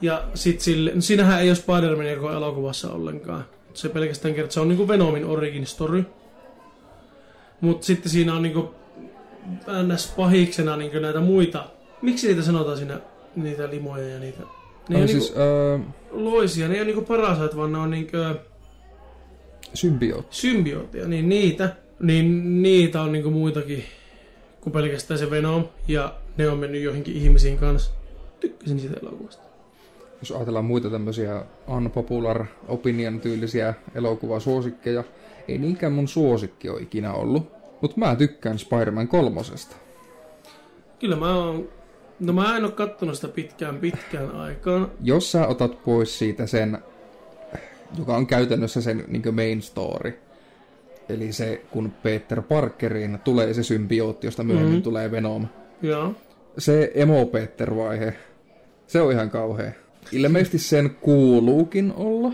Ja 0.00 0.24
sit 0.34 0.60
sille, 0.60 0.92
no 0.94 1.00
siinähän 1.00 1.40
ei 1.40 1.48
ole 1.48 1.56
Spider-Man 1.56 2.16
koko 2.16 2.32
elokuvassa 2.32 2.92
ollenkaan. 2.92 3.44
Se 3.74 3.88
pelkästään 3.88 4.34
kertoo, 4.34 4.52
se 4.52 4.60
on 4.60 4.68
niinku 4.68 4.88
Venomin 4.88 5.24
origin 5.24 5.66
story. 5.66 6.04
Mut 7.60 7.82
sitten 7.82 8.12
siinä 8.12 8.34
on 8.34 8.42
niinku 8.42 8.74
ns. 9.92 10.12
pahiksena 10.16 10.76
niinku 10.76 10.98
näitä 10.98 11.20
muita. 11.20 11.64
Miksi 12.02 12.28
niitä 12.28 12.42
sanotaan 12.42 12.76
siinä, 12.76 13.00
niitä 13.36 13.70
limoja 13.70 14.08
ja 14.08 14.18
niitä? 14.18 14.42
Ne 14.88 14.96
No, 14.96 15.02
on 15.02 15.08
siis 15.08 15.24
niinku 15.28 15.40
öö, 15.40 15.78
loisia, 16.10 16.68
ne 16.68 16.74
ei 16.74 16.80
ole 16.80 16.86
niinku 16.86 17.02
parasait, 17.04 17.56
vaan 17.56 17.72
ne 17.72 17.78
on 17.78 17.90
niinku 17.90 18.16
symbioot. 19.74 20.26
symbiootteja, 20.30 21.08
niin 21.08 21.28
niitä, 21.28 21.76
niin 22.00 22.62
niitä 22.62 23.02
on 23.02 23.12
niinku 23.12 23.30
muitakin 23.30 23.84
kuin 24.60 24.72
pelkästään 24.72 25.18
se 25.18 25.30
Venom, 25.30 25.64
ja 25.88 26.14
ne 26.36 26.48
on 26.50 26.58
mennyt 26.58 26.82
joihinkin 26.82 27.16
ihmisiin 27.16 27.58
kanssa. 27.58 27.90
Tykkäsin 28.40 28.80
siitä 28.80 28.96
elokuvasta. 29.02 29.42
Jos 30.20 30.30
ajatellaan 30.32 30.64
muita 30.64 30.90
tämmöisiä 30.90 31.42
unpopular 31.68 32.44
opinion 32.68 33.20
tyylisiä 33.20 33.74
elokuvasuosikkeja, 33.94 35.04
ei 35.48 35.58
niinkään 35.58 35.92
mun 35.92 36.08
suosikki 36.08 36.68
ole 36.68 36.80
ikinä 36.80 37.12
ollut. 37.12 37.52
Mutta 37.80 37.96
mä 37.98 38.16
tykkään 38.16 38.58
Spider-Man 38.58 39.08
kolmosesta. 39.08 39.76
Kyllä 40.98 41.16
mä 41.16 41.34
oon, 41.36 41.68
no 42.20 42.32
mä 42.32 42.56
en 42.56 42.64
oo 42.64 42.70
kattonut 42.70 43.14
sitä 43.14 43.28
pitkään 43.28 43.76
pitkään 43.76 44.30
aikaan. 44.30 44.90
Jos 45.02 45.32
sä 45.32 45.46
otat 45.46 45.84
pois 45.84 46.18
siitä 46.18 46.46
sen, 46.46 46.78
joka 47.98 48.16
on 48.16 48.26
käytännössä 48.26 48.80
sen 48.80 49.04
niin 49.08 49.34
main 49.34 49.62
story, 49.62 50.18
eli 51.08 51.32
se, 51.32 51.62
kun 51.70 51.92
Peter 52.02 52.42
Parkeriin 52.42 53.18
tulee 53.24 53.54
se 53.54 53.62
symbiootti, 53.62 54.26
josta 54.26 54.42
myöhemmin 54.42 54.66
Mhm. 54.68 54.72
mm-hmm. 54.74 54.82
tulee 54.82 55.10
Venom. 55.10 55.46
Joo. 55.82 56.14
Se 56.58 56.92
emo 56.94 57.26
Peter-vaihe, 57.26 58.14
se 58.86 59.00
on 59.00 59.12
ihan 59.12 59.30
kauhea. 59.30 59.72
Ilmeisesti 60.12 60.58
sen 60.58 60.90
kuuluukin 61.00 61.92
olla, 61.96 62.32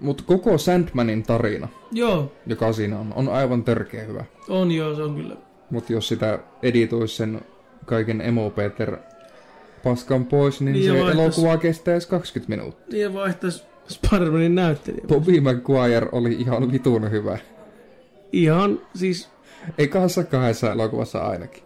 mutta 0.00 0.24
koko 0.26 0.58
Sandmanin 0.58 1.22
tarina, 1.22 1.68
Joo, 1.92 2.32
joka 2.46 2.72
siinä 2.72 2.98
on, 2.98 3.12
on 3.16 3.28
aivan 3.28 3.64
törkeä 3.64 4.04
hyvä. 4.04 4.24
on 4.48 4.70
joo, 4.72 4.94
se 4.94 5.02
on 5.02 5.14
kyllä. 5.14 5.36
Mutta 5.70 5.92
jos 5.92 6.08
sitä 6.08 6.38
editoisi 6.62 7.16
sen 7.16 7.40
kaiken 7.84 8.20
emo 8.20 8.50
Peter 8.50 8.96
paskan 9.84 10.26
pois, 10.26 10.60
niin, 10.60 10.72
Niin, 10.72 10.84
se 10.84 10.92
vaihtais- 10.92 11.12
elokuva 11.14 11.56
kestäisi 11.56 12.08
20 12.08 12.56
minuuttia. 12.56 12.86
Niin 12.92 13.02
ja 13.02 13.14
vaihtais 13.14 13.64
Spider-Manin 13.88 14.54
näyttelijä. 14.54 15.04
Bobby 15.08 15.40
Maguire 15.40 16.06
oli 16.12 16.32
ihan 16.32 16.72
vitun 16.72 17.10
hyvä. 17.10 17.38
Ihan 18.32 18.80
siis, 18.94 19.28
Ei 19.78 19.88
kahdessa 19.88 20.24
kahdessa 20.24 20.72
elokuvassa 20.72 21.18
ainakin. 21.18 21.62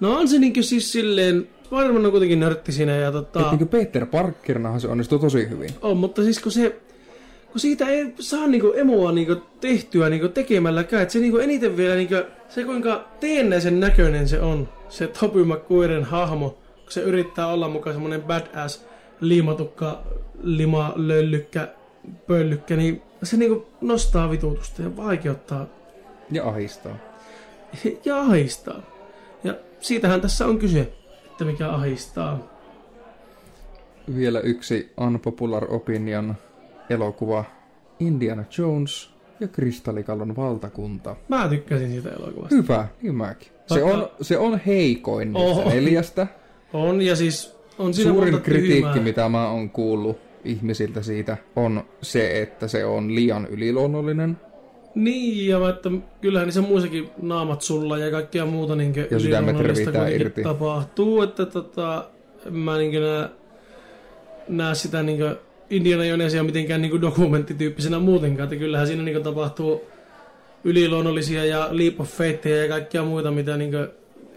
no 0.00 0.18
on 0.18 0.28
se 0.28 0.38
niinkö 0.38 0.62
siis 0.62 0.92
silleen, 0.92 1.48
Spider-Man 1.64 2.04
on 2.06 2.10
kuitenkin 2.10 2.40
nörtti 2.40 2.72
siinä 2.72 2.96
ja 2.96 3.12
tota... 3.12 3.40
Et 3.40 3.50
niinku 3.50 3.66
Peter 3.66 4.06
Parkerinahan 4.06 4.80
se 4.80 4.88
onnistui 4.88 5.18
tosi 5.18 5.48
hyvin. 5.50 5.70
On, 5.82 5.96
mutta 5.96 6.22
siis 6.22 6.38
kun 6.38 6.52
se, 6.52 6.76
kun 7.52 7.60
siitä 7.60 7.88
ei 7.88 8.14
saa 8.20 8.46
niinku 8.46 8.72
emoa 8.76 9.12
niinku 9.12 9.36
tehtyä 9.60 10.08
niinku 10.10 10.28
tekemälläkään, 10.28 11.02
että 11.02 11.12
se 11.12 11.18
niinku 11.18 11.38
eniten 11.38 11.76
vielä 11.76 11.94
niinku, 11.94 12.14
se 12.48 12.64
kuinka 12.64 13.04
teennäisen 13.20 13.80
näköinen 13.80 14.28
se 14.28 14.40
on, 14.40 14.68
se 14.94 15.06
Toby 15.06 15.44
McQuarren 15.44 16.04
hahmo, 16.04 16.50
kun 16.50 16.92
se 16.92 17.00
yrittää 17.00 17.46
olla 17.46 17.68
mukaan 17.68 17.94
semmoinen 17.94 18.22
badass 18.22 18.86
liimatukka, 19.20 20.02
lima, 20.42 20.92
löllykkä, 20.96 21.68
pöllykkä, 22.26 22.76
niin 22.76 23.02
se 23.22 23.36
niinku 23.36 23.66
nostaa 23.80 24.30
vituutusta 24.30 24.82
ja 24.82 24.96
vaikeuttaa 24.96 25.66
Ja 26.30 26.48
ahistaa. 26.48 26.96
ja 28.04 28.20
ahistaa. 28.20 28.82
Ja 29.44 29.54
siitähän 29.80 30.20
tässä 30.20 30.46
on 30.46 30.58
kyse, 30.58 30.92
että 31.26 31.44
mikä 31.44 31.70
ahistaa. 31.70 32.38
Vielä 34.16 34.40
yksi 34.40 34.92
unpopular 35.00 35.74
opinion 35.74 36.34
elokuva. 36.90 37.44
Indiana 38.00 38.44
Jones 38.58 39.10
ja 39.40 39.48
Kristallikallon 39.48 40.36
valtakunta. 40.36 41.16
Mä 41.28 41.48
tykkäsin 41.48 41.90
siitä 41.90 42.10
elokuvasta. 42.10 42.54
Hyvä, 42.54 42.88
niin 43.02 43.14
mäkin. 43.14 43.53
Se 43.66 43.82
on, 43.82 44.08
se 44.20 44.38
on 44.38 44.60
heikoin 44.66 45.32
niistä 45.32 45.50
Oho. 45.60 45.70
neljästä. 45.70 46.26
On, 46.72 47.02
ja 47.02 47.16
siis 47.16 47.56
on 47.78 47.94
siinä 47.94 48.10
Suurin 48.10 48.40
kritiikki, 48.40 48.74
tyhmää. 48.74 48.96
mitä 49.00 49.28
mä 49.28 49.50
oon 49.50 49.70
kuullut 49.70 50.16
ihmisiltä 50.44 51.02
siitä, 51.02 51.36
on 51.56 51.84
se, 52.02 52.42
että 52.42 52.68
se 52.68 52.84
on 52.84 53.14
liian 53.14 53.46
yliluonnollinen. 53.50 54.36
Niin, 54.94 55.48
ja 55.48 55.68
että 55.68 55.90
kyllähän 56.20 56.46
niissä 56.46 56.60
muissakin 56.60 57.10
naamat 57.22 57.62
sulla 57.62 57.98
ja 57.98 58.10
kaikkea 58.10 58.46
muuta 58.46 58.76
niin 58.76 58.94
Ja 58.96 59.62
revitään 59.62 60.12
irti. 60.12 60.42
tapahtuu, 60.42 61.22
että 61.22 61.46
tota, 61.46 62.04
en 62.46 62.54
mä 62.54 62.78
niin 62.78 63.02
näe, 63.02 63.28
näe 64.48 64.74
sitä 64.74 65.02
niin 65.02 65.18
Indiana 65.70 66.04
Jonesia 66.04 66.44
mitenkään 66.44 66.82
niin 66.82 67.00
dokumenttityyppisenä 67.00 67.98
muutenkaan, 67.98 68.44
että 68.44 68.56
kyllähän 68.56 68.86
siinä 68.86 69.02
niin 69.02 69.22
tapahtuu 69.22 69.82
yliluonnollisia 70.64 71.44
ja 71.44 71.68
leap 71.70 72.00
of 72.00 72.08
faithia 72.08 72.62
ja 72.62 72.68
kaikkia 72.68 73.04
muita, 73.04 73.30
mitä 73.30 73.56
niin 73.56 73.72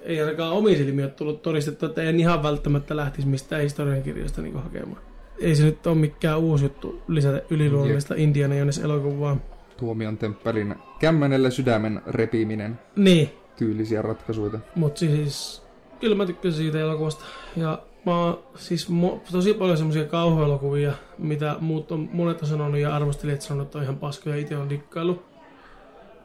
ei 0.04 0.22
ainakaan 0.22 0.54
omiin 0.54 0.78
silmiin 0.78 1.06
ole 1.06 1.14
tullut 1.14 1.42
todistettu, 1.42 1.86
että 1.86 2.04
en 2.04 2.20
ihan 2.20 2.44
välttämättä 2.44 2.96
lähtisi 2.96 3.28
mistään 3.28 3.62
historiankirjoista 3.62 4.42
niin 4.42 4.54
hakemaan. 4.64 5.02
Ei 5.40 5.56
se 5.56 5.64
nyt 5.64 5.88
ole 5.88 5.96
mikään 5.96 6.40
uusi 6.40 6.66
juttu 6.66 7.02
lisätä 7.08 7.42
yliluonnollista 7.50 8.16
Indiana 8.18 8.56
Jones 8.56 8.78
elokuvaa. 8.78 9.38
Tuomion 9.78 10.18
temppelin 10.18 10.76
kämmenelle 11.00 11.52
sydämen 11.52 12.02
repiminen. 12.08 12.80
Niin, 12.96 13.30
Tyylisiä 13.58 14.02
ratkaisuja. 14.02 14.60
mutta 14.76 15.00
siis 15.00 15.64
kyllä 16.00 16.16
mä 16.16 16.26
tykkäsin 16.26 16.58
siitä 16.58 16.80
elokuvasta. 16.80 17.26
Ja 17.56 17.82
mä 18.06 18.20
oon 18.20 18.40
siis 18.56 18.90
mo- 18.90 19.32
tosi 19.32 19.54
paljon 19.54 19.78
semmoisia 19.78 20.06
kauhuelokuvia, 20.06 20.94
mitä 21.18 21.56
muut 21.60 21.92
on, 21.92 22.10
monet 22.14 22.42
on 22.42 22.48
sanonut 22.48 22.80
ja 22.80 22.96
arvostelijat 22.96 23.42
sanonut, 23.42 23.68
että 23.68 23.78
on 23.78 23.84
ihan 23.84 23.98
paskoja 23.98 24.36
ja 24.36 24.42
itse 24.42 24.58
on 24.58 24.70
dikkailu. 24.70 25.24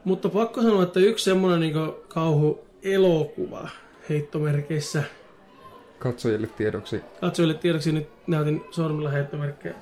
Mutta 0.04 0.28
pakko 0.28 0.62
sanoa, 0.62 0.82
että 0.82 1.00
yksi 1.00 1.24
semmoinen 1.24 1.60
niin 1.60 1.74
kauhuelokuva 2.08 3.68
heittomerkeissä, 4.08 5.02
Katsojille 5.98 6.46
tiedoksi. 6.46 7.00
katsojille 7.20 7.54
tiedoksi 7.54 7.92
nyt 7.92 8.08
näytin 8.26 8.64
sormilla 8.70 9.10
heittomerkkejä. 9.10 9.74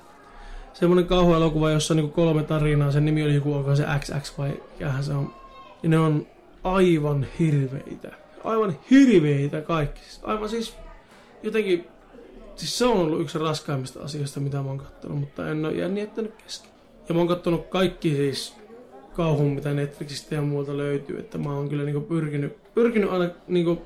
Semmoinen 0.72 1.06
kauhuelokuva, 1.06 1.70
jossa 1.70 1.94
on 1.94 1.98
niin 1.98 2.11
kolme 2.12 2.42
tarinaa, 2.42 2.92
sen 2.92 3.04
nimi 3.04 3.22
oli 3.22 3.35
joku, 3.35 3.54
onko 3.54 3.76
se 3.76 3.85
XX 4.00 4.38
vai 4.38 4.52
mikähän 4.72 5.04
se 5.04 5.12
on. 5.12 5.35
Ja 5.83 5.88
ne 5.88 5.98
on 5.98 6.26
aivan 6.64 7.26
hirveitä. 7.38 8.12
Aivan 8.44 8.76
hirveitä 8.90 9.61
kaikki. 9.61 10.00
Siis 10.00 10.20
Aivan 10.22 10.48
siis 10.48 10.76
jotenkin, 11.42 11.88
siis 12.56 12.78
se 12.78 12.85
on 12.85 12.96
ollut 12.96 13.20
yksi 13.20 13.38
raskaimmista 13.38 14.02
asioista, 14.02 14.40
mitä 14.40 14.62
mä 14.62 14.68
oon 14.68 14.78
kattonut, 14.78 15.20
mutta 15.20 15.48
en 15.48 15.64
ole 15.64 15.74
jäänyt 15.74 15.98
jättänyt 15.98 16.35
kesken. 16.44 16.70
Ja 17.09 17.14
mä 17.14 17.20
oon 17.20 17.28
kattonut 17.28 17.66
kaikki 17.66 18.16
siis 18.16 18.60
kauhun, 19.12 19.53
mitä 19.53 19.75
Netflixistä 19.75 20.35
ja 20.35 20.42
muualta 20.42 20.77
löytyy, 20.77 21.18
että 21.18 21.38
mä 21.38 21.53
oon 21.53 21.68
kyllä 21.68 21.85
niinku 21.85 22.01
pyrkinyt, 22.01 22.75
pyrkinyt 22.75 23.11
aina 23.11 23.31
niinku, 23.49 23.83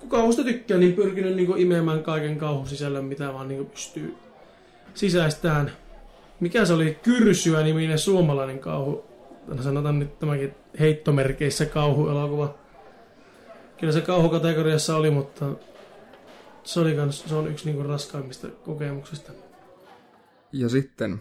kun 0.00 0.08
kauhusta 0.08 0.44
tykkää, 0.44 0.78
niin 0.78 0.92
pyrkinyt 0.92 1.36
niinku 1.36 1.54
imemään 1.56 2.02
kaiken 2.02 2.38
kauhun 2.38 2.66
sisällön, 2.66 3.04
mitä 3.04 3.32
vaan 3.32 3.48
niinku 3.48 3.64
pystyy 3.64 4.14
sisäistään. 4.94 5.72
Mikä 6.40 6.64
se 6.64 6.72
oli? 6.72 6.98
Kyrsyä 7.02 7.62
niminen 7.62 7.98
suomalainen 7.98 8.58
kauhu. 8.58 9.04
No 9.46 9.62
sanotaan 9.62 9.98
nyt 9.98 10.18
tämäkin 10.18 10.54
heittomerkeissä 10.80 11.66
kauhuelokuva. 11.66 12.54
Kyllä 13.80 13.92
se 13.92 14.00
kauhukategoriassa 14.00 14.96
oli, 14.96 15.10
mutta 15.10 15.46
se, 16.64 16.80
oli 16.80 16.94
kans, 16.94 17.24
se 17.28 17.34
on 17.34 17.48
yksi 17.48 17.64
niinku 17.64 17.82
raskaimmista 17.82 18.48
kokemuksista. 18.48 19.32
Ja 20.52 20.68
sitten, 20.68 21.20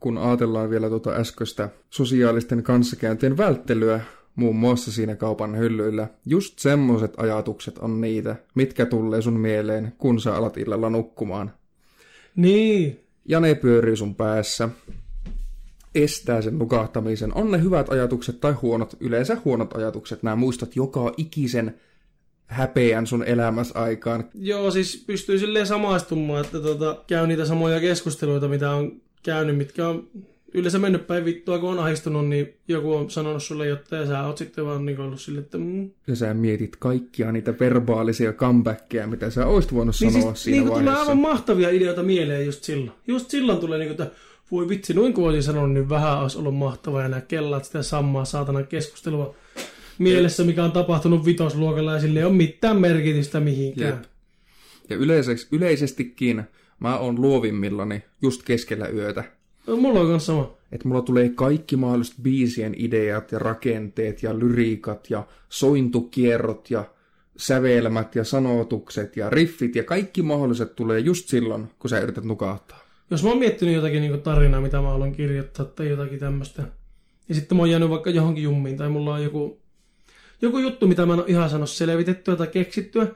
kun 0.00 0.18
ajatellaan 0.18 0.70
vielä 0.70 0.88
tuota 0.88 1.10
äskeistä 1.10 1.68
sosiaalisten 1.90 2.62
kanssakäyntien 2.62 3.36
välttelyä, 3.36 4.00
muun 4.36 4.56
muassa 4.56 4.92
siinä 4.92 5.16
kaupan 5.16 5.58
hyllyillä, 5.58 6.08
just 6.26 6.58
semmoset 6.58 7.14
ajatukset 7.16 7.78
on 7.78 8.00
niitä, 8.00 8.36
mitkä 8.54 8.86
tulee 8.86 9.22
sun 9.22 9.40
mieleen, 9.40 9.92
kun 9.98 10.20
sä 10.20 10.34
alat 10.34 10.56
illalla 10.56 10.90
nukkumaan. 10.90 11.52
Niin, 12.36 13.00
Ja 13.24 13.40
ne 13.40 13.54
pyörii 13.54 13.96
sun 13.96 14.14
päässä, 14.14 14.68
estää 15.94 16.42
sen 16.42 16.58
nukahtamisen. 16.58 17.34
On 17.34 17.50
ne 17.50 17.62
hyvät 17.62 17.88
ajatukset 17.88 18.40
tai 18.40 18.52
huonot, 18.52 18.96
yleensä 19.00 19.36
huonot 19.44 19.76
ajatukset. 19.76 20.22
Nämä 20.22 20.36
muistat 20.36 20.76
joka 20.76 21.14
ikisen 21.16 21.80
häpeän 22.46 23.06
sun 23.06 23.24
elämässä 23.24 23.78
aikaan. 23.78 24.24
Joo, 24.34 24.70
siis 24.70 25.04
pystyy 25.06 25.38
silleen 25.38 25.66
samaistumaan, 25.66 26.44
että 26.44 26.60
tota, 26.60 27.04
käy 27.06 27.26
niitä 27.26 27.44
samoja 27.44 27.80
keskusteluita, 27.80 28.48
mitä 28.48 28.70
on 28.70 29.00
käynyt, 29.24 29.56
mitkä 29.56 29.88
on 29.88 30.08
yleensä 30.54 30.78
mennyt 30.78 31.06
päin 31.06 31.24
vittua, 31.24 31.58
kun 31.58 31.70
on 31.70 31.78
ahistunut, 31.78 32.28
niin 32.28 32.54
joku 32.68 32.94
on 32.94 33.10
sanonut 33.10 33.42
sulle 33.42 33.66
jotta 33.66 33.96
ja 33.96 34.06
sä 34.06 34.26
oot 34.26 34.38
sitten 34.38 34.66
vaan 34.66 34.86
niin 34.86 35.00
ollut 35.00 35.20
silleen, 35.20 35.44
että 35.44 35.58
mm. 35.58 35.90
Ja 36.06 36.16
sä 36.16 36.34
mietit 36.34 36.76
kaikkia 36.76 37.32
niitä 37.32 37.54
verbaalisia 37.60 38.32
comebackkejä, 38.32 39.06
mitä 39.06 39.30
sä 39.30 39.46
oisit 39.46 39.74
voinut 39.74 39.96
Niin 40.00 40.12
sanoa 40.12 40.34
siis 40.34 40.44
siinä 40.44 40.58
niin 40.58 40.66
tulee 40.66 40.84
vaiheessa. 40.84 41.00
aivan 41.00 41.18
mahtavia 41.18 41.70
ideoita 41.70 42.02
mieleen 42.02 42.46
just 42.46 42.64
silloin. 42.64 42.92
Just 43.06 43.30
silloin 43.30 43.58
tulee 43.58 43.78
niin 43.78 43.88
kuin, 43.88 44.06
että 44.06 44.16
voi 44.50 44.68
vitsi, 44.68 44.94
noin 44.94 45.12
kuin 45.12 45.26
olisin 45.26 45.42
sanonut, 45.42 45.72
niin 45.72 45.88
vähän 45.88 46.22
olisi 46.22 46.38
ollut 46.38 46.56
mahtavaa 46.56 47.02
ja 47.02 47.08
nämä 47.08 47.20
kellaat 47.20 47.64
sitä 47.64 47.82
samaa 47.82 48.24
saatana 48.24 48.62
keskustelua 48.62 49.34
mielessä, 49.98 50.44
mikä 50.44 50.64
on 50.64 50.72
tapahtunut 50.72 51.26
vitosluokalla 51.26 51.92
ja 51.92 52.00
sille 52.00 52.18
ei 52.18 52.24
ole 52.24 52.32
mitään 52.34 52.80
merkitystä 52.80 53.40
mihinkään. 53.40 53.90
Jep. 53.90 54.04
Ja 54.90 54.96
yleiseksi, 54.96 55.48
yleisestikin 55.52 56.44
mä 56.80 56.98
oon 56.98 57.20
luovimmillani 57.20 58.02
just 58.22 58.42
keskellä 58.42 58.88
yötä. 58.88 59.24
No, 59.66 59.76
mulla 59.76 60.00
on 60.00 60.06
myös 60.06 60.26
sama. 60.26 60.54
Että 60.72 60.88
mulla 60.88 61.02
tulee 61.02 61.28
kaikki 61.28 61.76
mahdolliset 61.76 62.14
biisien 62.22 62.74
ideat 62.78 63.32
ja 63.32 63.38
rakenteet 63.38 64.22
ja 64.22 64.38
lyriikat 64.38 65.10
ja 65.10 65.26
sointukierrot 65.48 66.70
ja 66.70 66.84
sävelmät 67.36 68.14
ja 68.14 68.24
sanotukset 68.24 69.16
ja 69.16 69.30
riffit 69.30 69.76
ja 69.76 69.84
kaikki 69.84 70.22
mahdolliset 70.22 70.76
tulee 70.76 70.98
just 71.00 71.28
silloin, 71.28 71.70
kun 71.78 71.90
sä 71.90 72.00
yrität 72.00 72.24
nukahtaa. 72.24 72.84
Jos 73.10 73.22
mä 73.22 73.28
oon 73.28 73.38
miettinyt 73.38 73.74
jotakin 73.74 74.02
niin 74.02 74.22
tarinaa, 74.22 74.60
mitä 74.60 74.80
mä 74.80 74.88
haluan 74.88 75.12
kirjoittaa 75.12 75.66
tai 75.66 75.88
jotakin 75.88 76.18
tämmöistä, 76.18 76.62
ja 77.28 77.34
sitten 77.34 77.56
mä 77.56 77.62
oon 77.62 77.70
jäänyt 77.70 77.90
vaikka 77.90 78.10
johonkin 78.10 78.44
jummiin, 78.44 78.76
tai 78.76 78.88
mulla 78.88 79.14
on 79.14 79.22
joku, 79.22 79.60
joku 80.42 80.58
juttu, 80.58 80.86
mitä 80.86 81.06
mä 81.06 81.12
en 81.12 81.18
ole 81.20 81.28
ihan 81.28 81.50
saanut 81.50 81.70
selvitettyä 81.70 82.36
tai 82.36 82.46
keksittyä, 82.46 83.06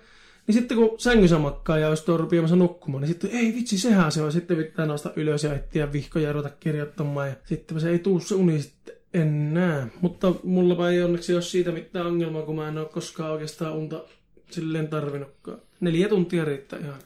niin 0.49 0.55
sitten 0.55 0.77
kun 0.77 0.91
sängyssä 0.99 1.39
makkaa 1.39 1.79
ja 1.79 1.89
jos 1.89 2.03
tuo 2.03 2.17
rupeamassa 2.17 2.57
nukkumaan, 2.57 3.03
niin 3.03 3.09
sitten 3.09 3.31
ei 3.31 3.55
vitsi, 3.55 3.79
sehän 3.79 4.13
se 4.13 4.23
on. 4.23 4.33
Sitten 4.33 4.57
pitää 4.57 4.87
nousta 4.87 5.13
ylös 5.17 5.45
ja 5.45 5.55
etsiä 5.55 5.93
vihkoja 5.93 6.27
ja 6.27 6.33
ruveta 6.33 6.55
kirjoittamaan. 6.61 7.29
Ja 7.29 7.35
sitten 7.45 7.81
se 7.81 7.91
ei 7.91 7.99
tuu 7.99 8.21
se 8.21 8.35
uni 8.35 8.63
sitten 8.63 8.95
enää. 9.15 9.89
Mutta 10.01 10.35
mulla 10.45 10.91
ei 10.91 11.03
onneksi 11.03 11.35
ole 11.35 11.43
siitä 11.43 11.73
mitään 11.73 12.07
ongelmaa, 12.07 12.43
kun 12.43 12.57
mä 12.57 12.69
en 12.69 12.79
ole 12.79 12.89
koskaan 12.89 13.33
oikeastaan 13.33 13.77
unta 13.77 14.05
silleen 14.51 14.89
tarvinnutkaan. 14.89 15.59
Neljä 15.81 16.09
tuntia 16.09 16.45
riittää 16.45 16.79
ihan. 16.79 16.99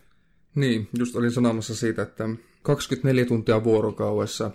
Niin, 0.54 0.88
just 0.98 1.16
olin 1.16 1.32
sanomassa 1.32 1.74
siitä, 1.74 2.02
että 2.02 2.28
24 2.62 3.24
tuntia 3.24 3.64
vuorokaudessa, 3.64 4.50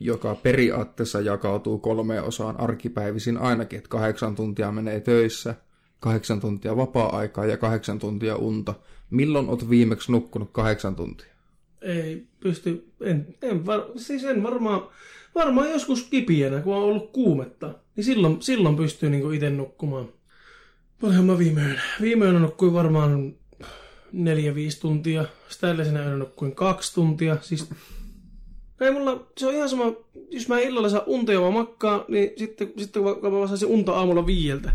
joka 0.00 0.34
periaatteessa 0.34 1.20
jakautuu 1.20 1.78
kolmeen 1.78 2.24
osaan 2.24 2.60
arkipäivisin 2.60 3.38
ainakin, 3.38 3.76
että 3.76 3.88
kahdeksan 3.88 4.34
tuntia 4.34 4.72
menee 4.72 5.00
töissä, 5.00 5.54
kahdeksan 6.00 6.40
tuntia 6.40 6.76
vapaa-aikaa 6.76 7.46
ja 7.46 7.56
kahdeksan 7.56 7.98
tuntia 7.98 8.36
unta. 8.36 8.74
Milloin 9.10 9.48
oot 9.48 9.70
viimeksi 9.70 10.12
nukkunut 10.12 10.48
kahdeksan 10.52 10.96
tuntia? 10.96 11.26
Ei 11.82 12.26
pysty, 12.40 12.92
en, 13.00 13.34
en, 13.42 13.66
var, 13.66 13.82
siis 13.96 14.24
en 14.24 14.42
varmaan, 14.42 14.88
varmaan 15.34 15.70
joskus 15.70 16.02
kipienä, 16.02 16.60
kun 16.60 16.76
on 16.76 16.82
ollut 16.82 17.12
kuumetta, 17.12 17.74
niin 17.96 18.04
silloin, 18.04 18.42
silloin 18.42 18.76
pystyy 18.76 19.10
niinku 19.10 19.30
itse 19.30 19.50
nukkumaan. 19.50 20.08
Paljon 21.00 21.24
mä 21.24 21.38
viime 21.38 21.60
yönä? 21.60 21.80
Viime 22.00 22.24
yönä 22.24 22.38
nukkuin 22.38 22.72
varmaan 22.72 23.34
neljä, 24.12 24.54
viisi 24.54 24.80
tuntia. 24.80 25.24
Sitä 25.48 25.70
edellisenä 25.70 26.04
yönä 26.04 26.16
nukkuin 26.16 26.54
kaksi 26.54 26.94
tuntia. 26.94 27.36
Siis 27.40 27.70
ei 28.80 28.90
mulla, 28.90 29.26
se 29.36 29.46
on 29.46 29.54
ihan 29.54 29.68
sama, 29.68 29.92
jos 30.30 30.48
mä 30.48 30.58
illalla 30.58 30.88
saa 30.88 31.02
unta 31.06 31.32
ja 31.32 31.40
mä 31.40 31.50
makkaa, 31.50 32.04
niin 32.08 32.30
sitten, 32.36 32.72
sitten 32.76 33.02
kun 33.02 33.32
mä 33.32 33.46
saisin 33.46 33.68
unta 33.68 33.92
aamulla 33.92 34.26
viieltä, 34.26 34.72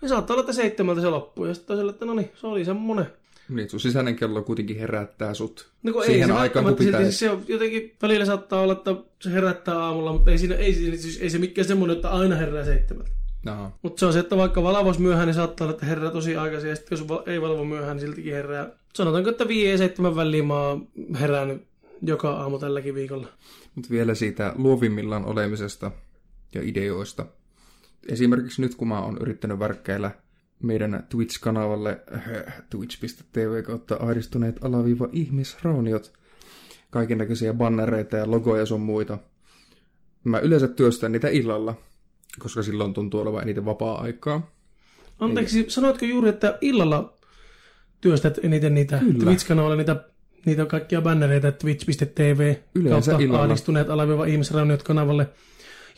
niin 0.00 0.08
saattaa 0.08 0.34
olla, 0.34 0.42
että 0.42 0.52
seitsemältä 0.52 1.00
se 1.00 1.08
loppuu. 1.08 1.44
Ja 1.44 1.54
sitten 1.54 1.66
toiselle, 1.66 1.90
että 1.90 2.04
no 2.04 2.14
niin, 2.14 2.30
se 2.34 2.46
oli 2.46 2.64
semmonen. 2.64 3.06
Niin, 3.48 3.70
sun 3.70 3.80
sisäinen 3.80 4.16
kello 4.16 4.42
kuitenkin 4.42 4.78
herättää 4.78 5.34
sut 5.34 5.68
No 5.82 5.92
kun 5.92 6.04
siihen 6.04 6.30
ei 6.30 6.36
aikaan, 6.36 6.64
kun 6.64 6.76
siis 6.78 7.18
se 7.18 7.30
on 7.30 7.44
jotenkin 7.48 7.96
välillä 8.02 8.24
saattaa 8.24 8.60
olla, 8.60 8.72
että 8.72 8.94
se 9.22 9.32
herättää 9.32 9.78
aamulla, 9.78 10.12
mutta 10.12 10.30
ei, 10.30 10.38
siinä, 10.38 10.54
ei, 10.54 10.74
siinä- 10.74 10.96
siis, 10.96 11.20
ei 11.20 11.30
se 11.30 11.38
mikään 11.38 11.68
semmoinen, 11.68 11.96
että 11.96 12.10
aina 12.10 12.36
herää 12.36 12.64
seitsemältä. 12.64 13.10
No. 13.44 13.72
Mutta 13.82 14.00
se 14.00 14.06
on 14.06 14.12
se, 14.12 14.18
että 14.18 14.36
vaikka 14.36 14.62
valvos 14.62 14.98
myöhään, 14.98 15.26
niin 15.26 15.34
saattaa 15.34 15.64
olla, 15.64 15.74
että 15.74 15.86
herää 15.86 16.10
tosi 16.10 16.36
aikaisin, 16.36 16.70
ja 16.70 16.76
sitten 16.76 16.98
jos 16.98 17.22
ei 17.26 17.40
valvo 17.40 17.64
myöhään, 17.64 17.96
niin 17.96 18.06
siltikin 18.06 18.34
herää. 18.34 18.70
Sanotaanko, 18.94 19.30
että 19.30 19.44
5-7 19.44 20.16
väliin 20.16 20.46
mä 20.46 20.54
oon 20.54 20.88
herännyt 21.20 21.62
joka 22.02 22.30
aamu 22.30 22.58
tälläkin 22.58 22.94
viikolla. 22.94 23.28
Mutta 23.74 23.90
vielä 23.90 24.14
siitä 24.14 24.52
luovimmillaan 24.56 25.24
olemisesta 25.24 25.90
ja 26.54 26.60
ideoista. 26.64 27.26
Esimerkiksi 28.08 28.62
nyt, 28.62 28.74
kun 28.74 28.88
mä 28.88 29.00
oon 29.00 29.18
yrittänyt 29.20 29.58
värkkäillä 29.58 30.10
meidän 30.62 31.06
Twitch-kanavalle 31.08 32.00
äh, 32.14 32.62
twitch.tv 32.70 33.62
kautta 33.62 33.96
ahdistuneet 34.00 34.64
alaviiva 34.64 35.08
ihmisrauniot, 35.12 36.12
kaikennäköisiä 36.90 37.54
bannereita 37.54 38.16
ja 38.16 38.30
logoja 38.30 38.66
sun 38.66 38.80
muita. 38.80 39.18
Mä 40.24 40.38
yleensä 40.38 40.68
työstän 40.68 41.12
niitä 41.12 41.28
illalla, 41.28 41.74
koska 42.38 42.62
silloin 42.62 42.94
tuntuu 42.94 43.20
olevan 43.20 43.42
eniten 43.42 43.64
vapaa-aikaa. 43.64 44.50
Anteeksi, 45.20 45.64
sanoitko 45.68 46.04
juuri, 46.04 46.28
että 46.28 46.58
illalla 46.60 47.16
työstät 48.00 48.38
eniten 48.42 48.74
niitä 48.74 48.98
Kyllä. 48.98 49.24
Twitch-kanavalle, 49.24 49.76
niitä, 49.76 50.04
niitä 50.46 50.66
kaikkia 50.66 51.00
bannereita 51.02 51.52
twitch.tv 51.52 52.54
Yleensä 52.74 53.10
kautta 53.10 53.24
illalla. 53.24 53.44
ahdistuneet 53.44 53.90
alaviiva 53.90 54.26
ihmisrauniot 54.26 54.82
kanavalle, 54.82 55.28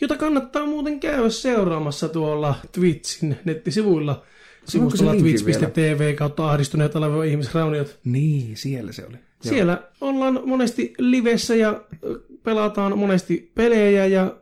jota 0.01 0.17
kannattaa 0.17 0.67
muuten 0.67 1.01
käydä 1.01 1.31
seuraamassa 1.31 2.09
tuolla 2.09 2.55
Twitchin 2.73 3.37
nettisivuilla. 3.45 4.23
Sivustolla 4.65 5.15
twitch.tv 5.15 6.15
kautta 6.15 6.51
ahdistuneet 6.51 6.97
alaviiva 6.97 7.25
ihmisrauniot. 7.25 7.99
Niin, 8.05 8.57
siellä 8.57 8.93
se 8.93 9.07
oli. 9.07 9.15
Joo. 9.15 9.21
Siellä 9.41 9.83
ollaan 10.01 10.41
monesti 10.45 10.95
livessä 10.99 11.55
ja 11.55 11.81
pelataan 12.43 12.99
monesti 12.99 13.53
pelejä 13.55 14.07
ja 14.07 14.37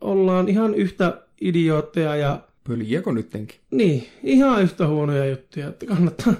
ollaan 0.00 0.48
ihan 0.48 0.74
yhtä 0.74 1.22
idiootteja 1.40 2.16
ja 2.16 2.40
Pöljiäkö 2.68 3.12
nyttenkin? 3.12 3.60
niin, 3.70 4.08
ihan 4.22 4.62
yhtä 4.62 4.86
huonoja 4.86 5.26
juttuja, 5.26 5.68
että 5.68 5.86
kannattaa, 5.86 6.34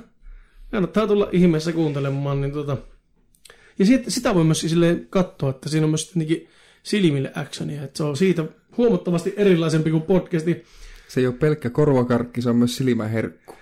kannattaa 0.71 1.07
tulla 1.07 1.29
ihmeessä 1.33 1.73
kuuntelemaan. 1.73 2.41
Niin 2.41 2.53
tota. 2.53 2.77
Ja 3.79 3.87
sit, 3.87 4.05
sitä 4.09 4.35
voi 4.35 4.45
myös 4.45 4.67
katsoa, 5.11 5.51
että 5.51 5.69
siinä 5.69 5.87
on 5.87 5.91
myös 5.91 6.15
silmille 6.83 7.33
actionia, 7.35 7.83
että 7.83 7.97
se 7.97 8.05
on 8.05 8.17
siitä 8.17 8.45
huomattavasti 8.77 9.35
erilaisempi 9.37 9.91
kuin 9.91 10.03
podcasti. 10.03 10.65
Se 11.09 11.21
ei 11.21 11.27
ole 11.27 11.35
pelkkä 11.35 11.71
korvakarkki, 11.71 12.43
se 12.43 12.51
on 12.51 12.57
myös 12.57 12.77
silmäherkku. 12.77 13.55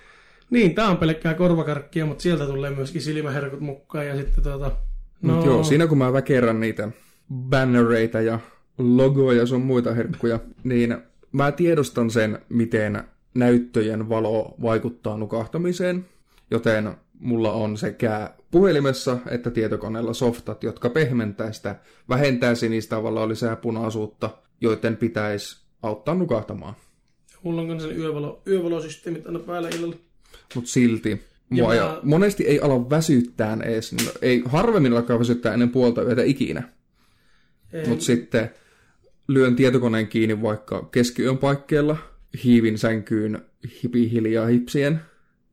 Niin, 0.49 0.75
tää 0.75 0.89
on 0.89 0.97
pelkkää 0.97 1.33
korvakarkkia, 1.33 2.05
mutta 2.05 2.21
sieltä 2.21 2.45
tulee 2.45 2.71
myöskin 2.71 3.01
silmäherkut 3.01 3.59
mukaan 3.59 4.07
ja 4.07 4.15
sitten 4.15 4.43
tota... 4.43 4.71
No. 5.21 5.35
Mut 5.35 5.45
joo, 5.45 5.63
siinä 5.63 5.87
kun 5.87 5.97
mä 5.97 6.13
väkerän 6.13 6.59
niitä 6.59 6.89
bannereita 7.33 8.21
ja 8.21 8.39
logoja 8.77 9.39
ja 9.39 9.45
sun 9.45 9.61
muita 9.61 9.93
herkkuja, 9.93 10.39
niin 10.63 10.97
mä 11.31 11.51
tiedostan 11.51 12.09
sen, 12.09 12.39
miten 12.49 13.03
näyttöjen 13.33 14.09
valo 14.09 14.55
vaikuttaa 14.61 15.17
nukahtamiseen, 15.17 16.05
joten 16.51 16.95
mulla 17.19 17.51
on 17.51 17.77
sekä 17.77 18.31
puhelimessa 18.51 19.17
että 19.29 19.51
tietokoneella 19.51 20.13
softat, 20.13 20.63
jotka 20.63 20.89
pehmentää 20.89 21.51
sitä, 21.51 21.75
vähentää 22.09 22.55
sinistä 22.55 22.95
tavallaan 22.95 23.29
lisää 23.29 23.55
punaisuutta, 23.55 24.29
joiden 24.61 24.97
pitäisi 24.97 25.61
auttaa 25.83 26.15
nukahtamaan. 26.15 26.75
Mulla 27.43 27.61
on 27.61 27.67
kans 27.67 27.83
sen 27.83 27.97
yövalo, 27.99 28.41
yövalosysteemit 28.47 29.25
aina 29.25 29.39
päällä 29.39 29.69
illalla. 29.69 29.95
Mutta 30.55 30.69
silti 30.69 31.09
Ja 31.09 31.17
mua 31.49 31.67
mä- 31.67 31.75
ja 31.75 31.99
monesti 32.03 32.47
ei 32.47 32.59
ala 32.59 32.89
väsyttään 32.89 33.61
edes, 33.61 33.91
no, 33.93 34.11
ei 34.21 34.41
harvemmin 34.45 34.93
alkaa 34.93 35.19
väsyttää 35.19 35.53
ennen 35.53 35.69
puolta 35.69 36.01
yötä 36.03 36.23
ikinä. 36.23 36.69
Ei, 37.73 37.87
Mutta 37.87 38.05
sitten 38.05 38.49
lyön 39.27 39.55
tietokoneen 39.55 40.07
kiinni 40.07 40.41
vaikka 40.41 40.89
keskiyön 40.91 41.37
paikkeilla, 41.37 41.97
hiivin 42.43 42.77
sänkyyn 42.77 43.41
hipi 43.83 44.11
hiljaa 44.11 44.45
hipsien. 44.47 45.01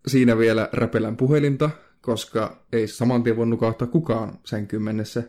Siinä 0.07 0.39
vielä 0.39 0.69
räpelän 0.73 1.17
puhelinta, 1.17 1.71
koska 2.01 2.65
ei 2.73 2.89
saman 2.89 3.23
tien 3.23 3.37
voi 3.37 3.47
nukahtaa 3.47 3.89
kukaan 3.89 4.39
sänkyyn 4.45 4.83
mennessä. 4.83 5.23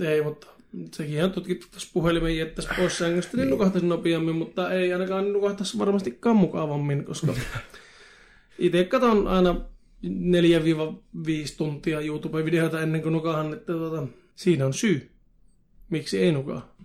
Ei, 0.00 0.22
mutta 0.22 0.46
sekin 0.92 1.24
on 1.24 1.32
tutkittu 1.32 1.66
tässä 1.70 1.90
puhelimen 1.92 2.36
jättäisi 2.36 2.70
pois 2.76 2.98
sängystä, 2.98 3.36
niin 3.36 3.50
nukahtaisi 3.50 3.86
nopeammin, 3.86 4.34
mutta 4.34 4.72
ei 4.72 4.92
ainakaan 4.92 5.32
nukahtaisi 5.32 5.78
varmastikaan 5.78 6.36
mukavammin, 6.36 7.04
koska 7.04 7.34
itse 8.58 8.84
katon 8.84 9.28
aina 9.28 9.60
4-5 10.04 10.08
tuntia 11.56 12.00
YouTube-videoita 12.00 12.80
ennen 12.80 13.02
kuin 13.02 13.12
nukahan, 13.12 13.52
että 13.52 13.72
tuota, 13.72 14.06
siinä 14.34 14.66
on 14.66 14.74
syy, 14.74 15.10
miksi 15.90 16.18
ei 16.18 16.32
nukaa. 16.32 16.76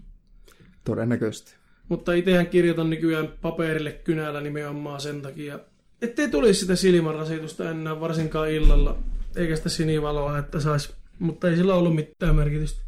Todennäköisesti. 0.83 1.55
Mutta 1.89 2.13
itsehän 2.13 2.47
kirjoitan 2.47 2.89
nykyään 2.89 3.33
paperille 3.41 3.91
kynällä 3.91 4.41
nimenomaan 4.41 5.01
sen 5.01 5.21
takia, 5.21 5.59
ettei 6.01 6.27
tulisi 6.27 6.59
sitä 6.59 6.75
silmänrasitusta 6.75 7.69
enää 7.69 7.99
varsinkaan 7.99 8.51
illalla, 8.51 8.97
eikä 9.35 9.55
sitä 9.55 9.69
sinivaloa, 9.69 10.37
että 10.37 10.59
saisi. 10.59 10.93
Mutta 11.19 11.49
ei 11.49 11.55
sillä 11.55 11.75
ollut 11.75 11.95
mitään 11.95 12.35
merkitystä. 12.35 12.82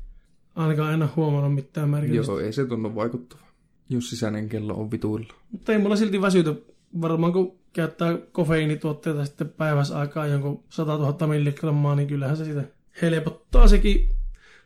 Ainakaan 0.56 0.94
en 0.94 1.02
ole 1.02 1.10
huomannut 1.16 1.56
mitään 1.56 1.90
merkitystä. 1.90 2.32
Joo, 2.32 2.40
ei 2.40 2.54
se 2.54 2.66
tunnu 2.66 2.96
vaikuttava. 2.96 3.42
Jos 3.90 4.10
sisäinen 4.10 4.50
kello 4.50 4.74
on 4.74 4.92
vituilla. 4.92 5.34
Mutta 5.52 5.72
ei 5.72 5.78
mulla 5.78 5.96
silti 5.96 6.22
väsytä. 6.22 6.54
Varmaan 7.02 7.34
kun 7.34 7.56
käyttää 7.74 8.18
kofeiinituotteita 8.32 9.26
sitten 9.26 9.50
päivässä 9.50 10.00
aikaa 10.00 10.28
jonkun 10.28 10.64
100 10.70 10.98
000 10.98 11.28
milligrammaa, 11.28 11.96
niin 11.96 12.08
kyllähän 12.08 12.38
se 12.38 12.46
sitä 12.46 12.64
helpottaa 13.02 13.68
sekin. 13.68 14.10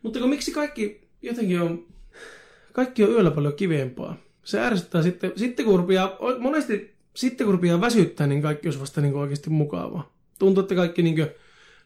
Mutta 0.02 0.20
kun 0.20 0.30
miksi 0.30 0.52
kaikki 0.52 1.08
jotenkin 1.22 1.62
on, 1.62 1.86
kaikki 2.74 3.04
on 3.04 3.12
yöllä 3.12 3.32
paljon 3.32 3.54
kivempaa. 3.54 4.16
Se 4.44 4.60
ärsyttää 4.60 5.02
sitten, 5.02 5.32
sitten 5.36 5.66
kun 5.66 5.80
rupeaa, 5.80 6.18
monesti 6.40 6.96
sitten 7.14 7.46
kun 7.46 7.54
rupeaa 7.54 7.82
väsyttää, 7.82 8.28
niin 8.28 8.42
kaikki 8.42 8.68
olisi 8.68 8.80
vasta 8.80 9.02
niin 9.02 9.16
oikeasti 9.16 9.50
mukavaa. 9.50 10.12
Tuntuu, 10.40 10.62
että 10.62 10.76
kaikki 10.76 11.02
niin 11.02 11.28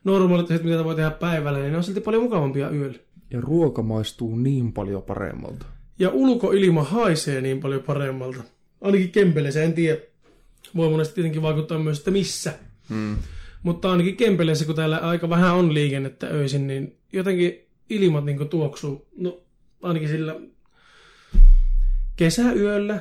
normaalit 0.03 0.45
asiat, 0.45 0.63
mitä 0.63 0.83
voi 0.83 0.95
tehdä 0.95 1.11
päivällä, 1.11 1.59
niin 1.59 1.71
ne 1.71 1.77
on 1.77 1.83
silti 1.83 2.01
paljon 2.01 2.23
mukavampia 2.23 2.69
yöllä. 2.69 2.99
Ja 3.33 3.41
ruoka 3.41 3.81
maistuu 3.81 4.35
niin 4.35 4.73
paljon 4.73 5.03
paremmalta. 5.03 5.65
Ja 5.99 6.09
ulkoilma 6.09 6.83
haisee 6.83 7.41
niin 7.41 7.59
paljon 7.59 7.83
paremmalta. 7.83 8.43
Ainakin 8.81 9.11
Kempeleessä, 9.11 9.63
en 9.63 9.73
tiedä. 9.73 10.01
Voi 10.75 10.89
monesti 10.89 11.15
tietenkin 11.15 11.41
vaikuttaa 11.41 11.79
myös, 11.79 11.97
että 11.97 12.11
missä. 12.11 12.53
Mm. 12.89 13.17
Mutta 13.63 13.91
ainakin 13.91 14.17
Kempeleessä, 14.17 14.65
kun 14.65 14.75
täällä 14.75 14.97
aika 14.97 15.29
vähän 15.29 15.55
on 15.55 15.73
liikennettä 15.73 16.27
öisin, 16.27 16.67
niin 16.67 16.97
jotenkin 17.13 17.59
ilmat 17.89 18.25
niin 18.25 18.49
tuoksuu. 18.49 19.07
No 19.17 19.41
ainakin 19.81 20.09
sillä 20.09 20.35
kesäyöllä, 22.15 22.99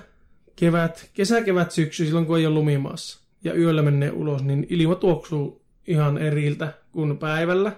kevät, 0.57 1.11
kesä, 1.15 1.41
kevät, 1.41 1.71
syksy, 1.71 2.07
silloin 2.07 2.27
kun 2.27 2.39
ei 2.39 2.47
ole 2.47 2.55
lumimaassa. 2.55 3.21
Ja 3.45 3.55
yöllä 3.55 3.83
menee 3.83 4.11
ulos, 4.11 4.43
niin 4.43 4.67
ilma 4.71 4.95
tuoksuu 4.95 5.63
ihan 5.87 6.19
eriltä 6.19 6.73
kuin 6.93 7.19
päivällä. 7.19 7.73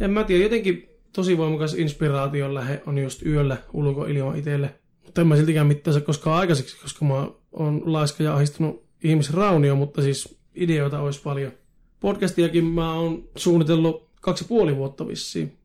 En 0.00 0.10
mä 0.10 0.24
tiedä, 0.24 0.42
jotenkin 0.42 0.89
tosi 1.12 1.38
voimakas 1.38 1.74
inspiraation 1.74 2.54
lähe 2.54 2.82
on 2.86 2.98
just 2.98 3.26
yöllä 3.26 3.56
ulkoilma 3.72 4.34
itselle. 4.34 4.74
Mutta 5.04 5.20
en 5.20 5.26
mä 5.26 5.36
siltikään 5.36 5.66
mitään 5.66 5.94
saa 5.94 6.02
koskaan 6.02 6.38
aikaiseksi, 6.38 6.80
koska 6.82 7.04
mä 7.04 7.28
oon 7.52 7.82
laiska 7.84 8.22
ja 8.22 8.34
ahistunut 8.34 8.84
ihmisraunio, 9.04 9.76
mutta 9.76 10.02
siis 10.02 10.38
ideoita 10.54 11.00
olisi 11.00 11.20
paljon. 11.22 11.52
Podcastiakin 12.00 12.64
mä 12.64 12.92
oon 12.94 13.28
suunnitellut 13.36 14.08
kaksi 14.20 14.44
ja 14.44 14.48
puoli 14.48 14.76
vuotta 14.76 15.08
vissiin. 15.08 15.56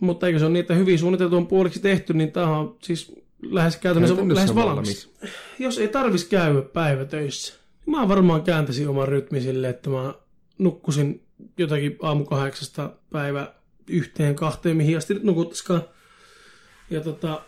Mutta 0.00 0.26
eikö 0.26 0.38
se 0.38 0.44
ole 0.44 0.52
niin, 0.52 0.60
että 0.60 0.74
hyvin 0.74 0.98
suunniteltu 0.98 1.36
on 1.36 1.46
puoliksi 1.46 1.80
tehty, 1.80 2.14
niin 2.14 2.32
tämä 2.32 2.58
on 2.58 2.76
siis 2.82 3.14
lähes 3.42 3.76
käytännössä, 3.76 4.14
Käytännössä 4.16 4.40
lähes 4.40 4.54
valmis. 4.54 5.08
valmis. 5.20 5.32
Jos 5.58 5.78
ei 5.78 5.88
tarvis 5.88 6.24
käydä 6.24 6.62
päivätöissä, 6.62 7.54
niin 7.86 7.96
mä 7.96 8.08
varmaan 8.08 8.42
kääntäisin 8.42 8.88
oman 8.88 9.08
rytmin 9.08 9.42
sille, 9.42 9.68
että 9.68 9.90
mä 9.90 10.14
nukkusin 10.58 11.22
jotakin 11.58 11.96
aamu 12.02 12.24
kahdeksasta 12.24 12.90
päivä 13.12 13.54
yhteen 13.88 14.34
kahteen, 14.34 14.76
mihin 14.76 14.96
asti 14.96 15.14
nyt. 15.14 15.22
Ja 16.90 17.00
tota, 17.00 17.42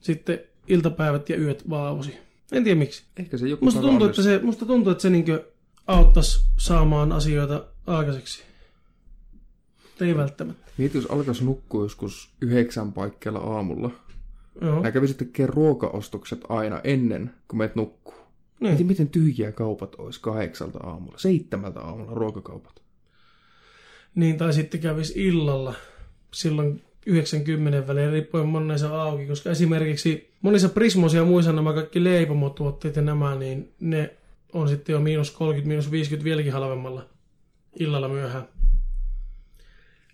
sitten 0.00 0.40
iltapäivät 0.68 1.28
ja 1.28 1.36
yöt 1.36 1.70
valvosi. 1.70 2.18
En 2.52 2.64
tiedä 2.64 2.78
miksi. 2.78 3.04
Ehkä 3.16 3.36
se 3.36 3.48
joku 3.48 3.64
Musta 3.64 3.80
tuntuu, 3.80 4.06
että 4.06 4.22
se, 4.22 4.40
musta 4.42 4.66
tuntuu, 4.66 4.92
että 4.92 5.02
se 5.02 5.10
niinkö 5.10 5.44
auttaisi 5.86 6.40
saamaan 6.58 7.12
asioita 7.12 7.64
aikaiseksi. 7.86 8.42
Ei 10.00 10.16
välttämättä. 10.16 10.72
Mieti, 10.78 10.98
jos 10.98 11.10
alkaisi 11.10 11.44
nukkua 11.44 11.84
joskus 11.84 12.30
yhdeksän 12.40 12.92
paikkeilla 12.92 13.38
aamulla. 13.38 13.90
Joo. 14.60 14.82
Nää 14.82 14.92
kävisit 14.92 15.16
tekemään 15.16 15.54
ruokaostokset 15.54 16.40
aina 16.48 16.80
ennen, 16.84 17.34
kuin 17.48 17.58
meet 17.58 17.76
nukkuu. 17.76 18.14
Niin. 18.14 18.70
Mieti, 18.70 18.84
miten 18.84 19.08
tyhjiä 19.08 19.52
kaupat 19.52 19.94
olisi 19.94 20.20
kahdeksalta 20.20 20.78
aamulla, 20.78 21.18
seitsemältä 21.18 21.80
aamulla 21.80 22.14
ruokakaupat. 22.14 22.82
Niin, 24.16 24.38
tai 24.38 24.52
sitten 24.52 24.80
kävisi 24.80 25.26
illalla 25.26 25.74
silloin 26.32 26.82
90 27.06 27.86
välein, 27.86 28.12
riippuen 28.12 28.48
monen 28.48 28.78
se 28.78 28.86
auki, 28.86 29.26
koska 29.26 29.50
esimerkiksi 29.50 30.34
monissa 30.40 30.68
Prismos 30.68 31.14
ja 31.14 31.24
muissa 31.24 31.52
nämä 31.52 31.72
kaikki 31.72 32.04
leipomotuotteet 32.04 32.96
ja 32.96 33.02
nämä, 33.02 33.34
niin 33.34 33.74
ne 33.80 34.16
on 34.52 34.68
sitten 34.68 34.92
jo 34.92 35.00
miinus 35.00 35.30
30, 35.30 35.68
miinus 35.68 35.90
50 35.90 36.24
vieläkin 36.24 36.52
halvemmalla 36.52 37.06
illalla 37.78 38.08
myöhään. 38.08 38.48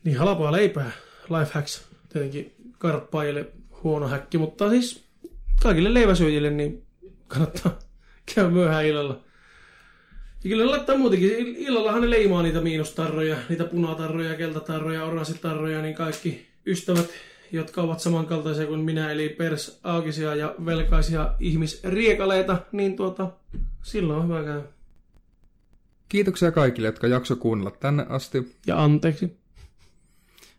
Niin 0.05 0.19
halpaa 0.19 0.53
leipää, 0.53 0.91
life 1.39 1.51
hacks, 1.55 1.85
tietenkin 2.09 2.55
karppaajille 2.79 3.47
huono 3.83 4.09
häkki, 4.09 4.39
mutta 4.39 4.71
siis 4.71 5.05
kaikille 5.63 5.95
leiväsyöjille 5.95 6.51
niin 6.51 6.83
kannattaa 7.29 7.79
käy 8.35 8.51
myöhään 8.51 8.87
illalla. 8.87 9.21
Ja 10.45 10.49
kyllä 10.49 10.65
ne 10.65 10.71
laittaa 10.71 10.99
muutenkin. 10.99 11.57
Illallahan 11.57 12.03
ne 12.03 12.11
leimaa 12.11 12.43
niitä 12.43 12.61
miinustarroja, 12.61 13.37
niitä 13.49 13.65
punatarroja, 13.65 14.35
keltatarroja, 14.35 15.05
oranssitarroja, 15.05 15.83
niin 15.83 15.95
kaikki 15.95 16.47
ystävät, 16.67 17.11
jotka 17.53 17.83
ovat 17.83 18.01
samankaltaisia 18.01 18.67
kuin 18.67 18.81
minä, 18.81 19.13
eli 19.13 19.29
pers, 19.29 19.81
aukisia 19.85 20.35
ja 20.35 20.55
velkaisia 20.67 21.35
ihmisriekaleita, 21.41 22.59
niin 22.73 22.97
tuota, 22.97 23.31
silloin 23.83 24.19
on 24.19 24.29
hyvä 24.29 24.45
käydä. 24.45 24.63
Kiitoksia 26.09 26.53
kaikille, 26.53 26.89
jotka 26.89 27.07
jakso 27.07 27.37
kuunnella 27.37 27.71
tänne 27.71 28.07
asti. 28.09 28.57
Ja 28.67 28.85
anteeksi. 28.85 29.37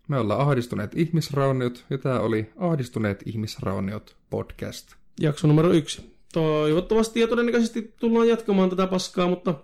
Me 0.08 0.18
ollaan 0.18 0.42
Ahdistuneet 0.42 0.98
ihmisrauniot, 0.98 1.86
ja 1.90 1.98
tämä 1.98 2.20
oli 2.20 2.50
Ahdistuneet 2.58 3.24
ihmisrauniot 3.26 4.16
podcast. 4.30 4.96
Jakso 5.20 5.48
numero 5.48 5.72
yksi. 5.72 6.14
Toivottavasti 6.34 7.20
ja 7.20 7.28
todennäköisesti 7.28 7.94
tullaan 8.00 8.28
jatkamaan 8.28 8.70
tätä 8.70 8.88
paskaa, 8.88 9.28
mutta 9.28 9.56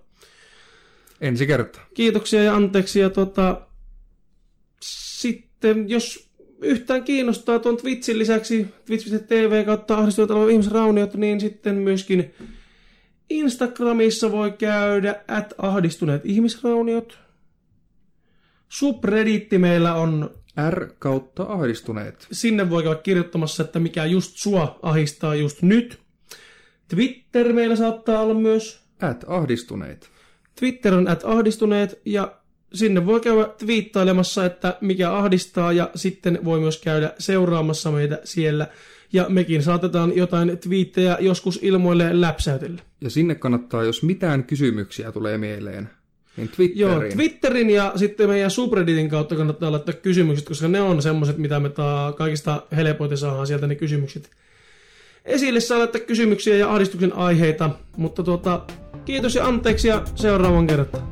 Ensi 1.21 1.47
kertaa. 1.47 1.85
kiitoksia 1.93 2.43
ja 2.43 2.55
anteeksi. 2.55 2.99
Ja 2.99 3.09
tota, 3.09 3.67
sitten 4.81 5.89
jos 5.89 6.29
yhtään 6.61 7.03
kiinnostaa 7.03 7.59
tuon 7.59 7.77
Twitchin 7.77 8.19
lisäksi 8.19 8.67
twitch.tv 8.85 9.65
kautta 9.65 9.97
ahdistuneet 9.97 10.31
alueen 10.31 10.51
ihmisrauniot, 10.51 11.13
niin 11.13 11.39
sitten 11.39 11.75
myöskin 11.75 12.33
Instagramissa 13.29 14.31
voi 14.31 14.51
käydä 14.51 15.15
at 15.27 15.53
ahdistuneet 15.57 16.21
ihmisrauniot. 16.25 17.19
Subredditti 18.69 19.57
meillä 19.57 19.95
on, 19.95 20.35
R 20.69 20.89
kautta 20.99 21.43
ahdistuneet. 21.43 22.27
sinne 22.31 22.69
voi 22.69 22.83
käydä 22.83 23.01
kirjoittamassa, 23.01 23.63
että 23.63 23.79
mikä 23.79 24.05
just 24.05 24.31
sua 24.35 24.79
ahistaa 24.81 25.35
just 25.35 25.61
nyt. 25.61 25.99
Twitter 26.87 27.53
meillä 27.53 27.75
saattaa 27.75 28.21
olla 28.21 28.33
myös. 28.33 28.79
At 29.01 29.25
ahdistuneet. 29.27 30.09
Twitter 30.59 30.93
on 30.93 31.07
at 31.07 31.23
ahdistuneet 31.25 32.01
ja 32.05 32.35
sinne 32.73 33.05
voi 33.05 33.19
käydä 33.19 33.49
twiittailemassa, 33.57 34.45
että 34.45 34.77
mikä 34.81 35.13
ahdistaa 35.13 35.73
ja 35.73 35.89
sitten 35.95 36.39
voi 36.45 36.59
myös 36.59 36.81
käydä 36.81 37.13
seuraamassa 37.17 37.91
meitä 37.91 38.19
siellä. 38.23 38.67
Ja 39.13 39.25
mekin 39.29 39.63
saatetaan 39.63 40.15
jotain 40.15 40.57
twiittejä 40.57 41.17
joskus 41.19 41.59
ilmoille 41.61 42.21
läpsäytellä. 42.21 42.81
Ja 43.01 43.09
sinne 43.09 43.35
kannattaa, 43.35 43.83
jos 43.83 44.03
mitään 44.03 44.43
kysymyksiä 44.43 45.11
tulee 45.11 45.37
mieleen, 45.37 45.89
niin 46.37 46.49
Joo, 46.75 46.89
Twitteriin. 46.89 47.17
Twitterin 47.17 47.69
ja 47.69 47.93
sitten 47.95 48.29
meidän 48.29 48.51
subredditin 48.51 49.09
kautta 49.09 49.35
kannattaa 49.35 49.71
laittaa 49.71 49.93
kysymykset, 49.93 50.47
koska 50.47 50.67
ne 50.67 50.81
on 50.81 51.01
semmoiset, 51.01 51.37
mitä 51.37 51.59
me 51.59 51.69
taa 51.69 52.13
kaikista 52.13 52.63
helpoiten 52.75 53.17
saadaan 53.17 53.47
sieltä 53.47 53.67
ne 53.67 53.75
kysymykset. 53.75 54.29
Esille 55.25 55.59
saa 55.59 55.79
laittaa 55.79 56.01
kysymyksiä 56.01 56.55
ja 56.55 56.73
ahdistuksen 56.73 57.13
aiheita, 57.13 57.69
mutta 57.97 58.23
tuota, 58.23 58.65
Kiitos 59.09 59.35
ja 59.35 59.45
anteeksi 59.45 59.87
ja 59.87 60.01
seuraavan 60.15 60.67
kertaan. 60.67 61.03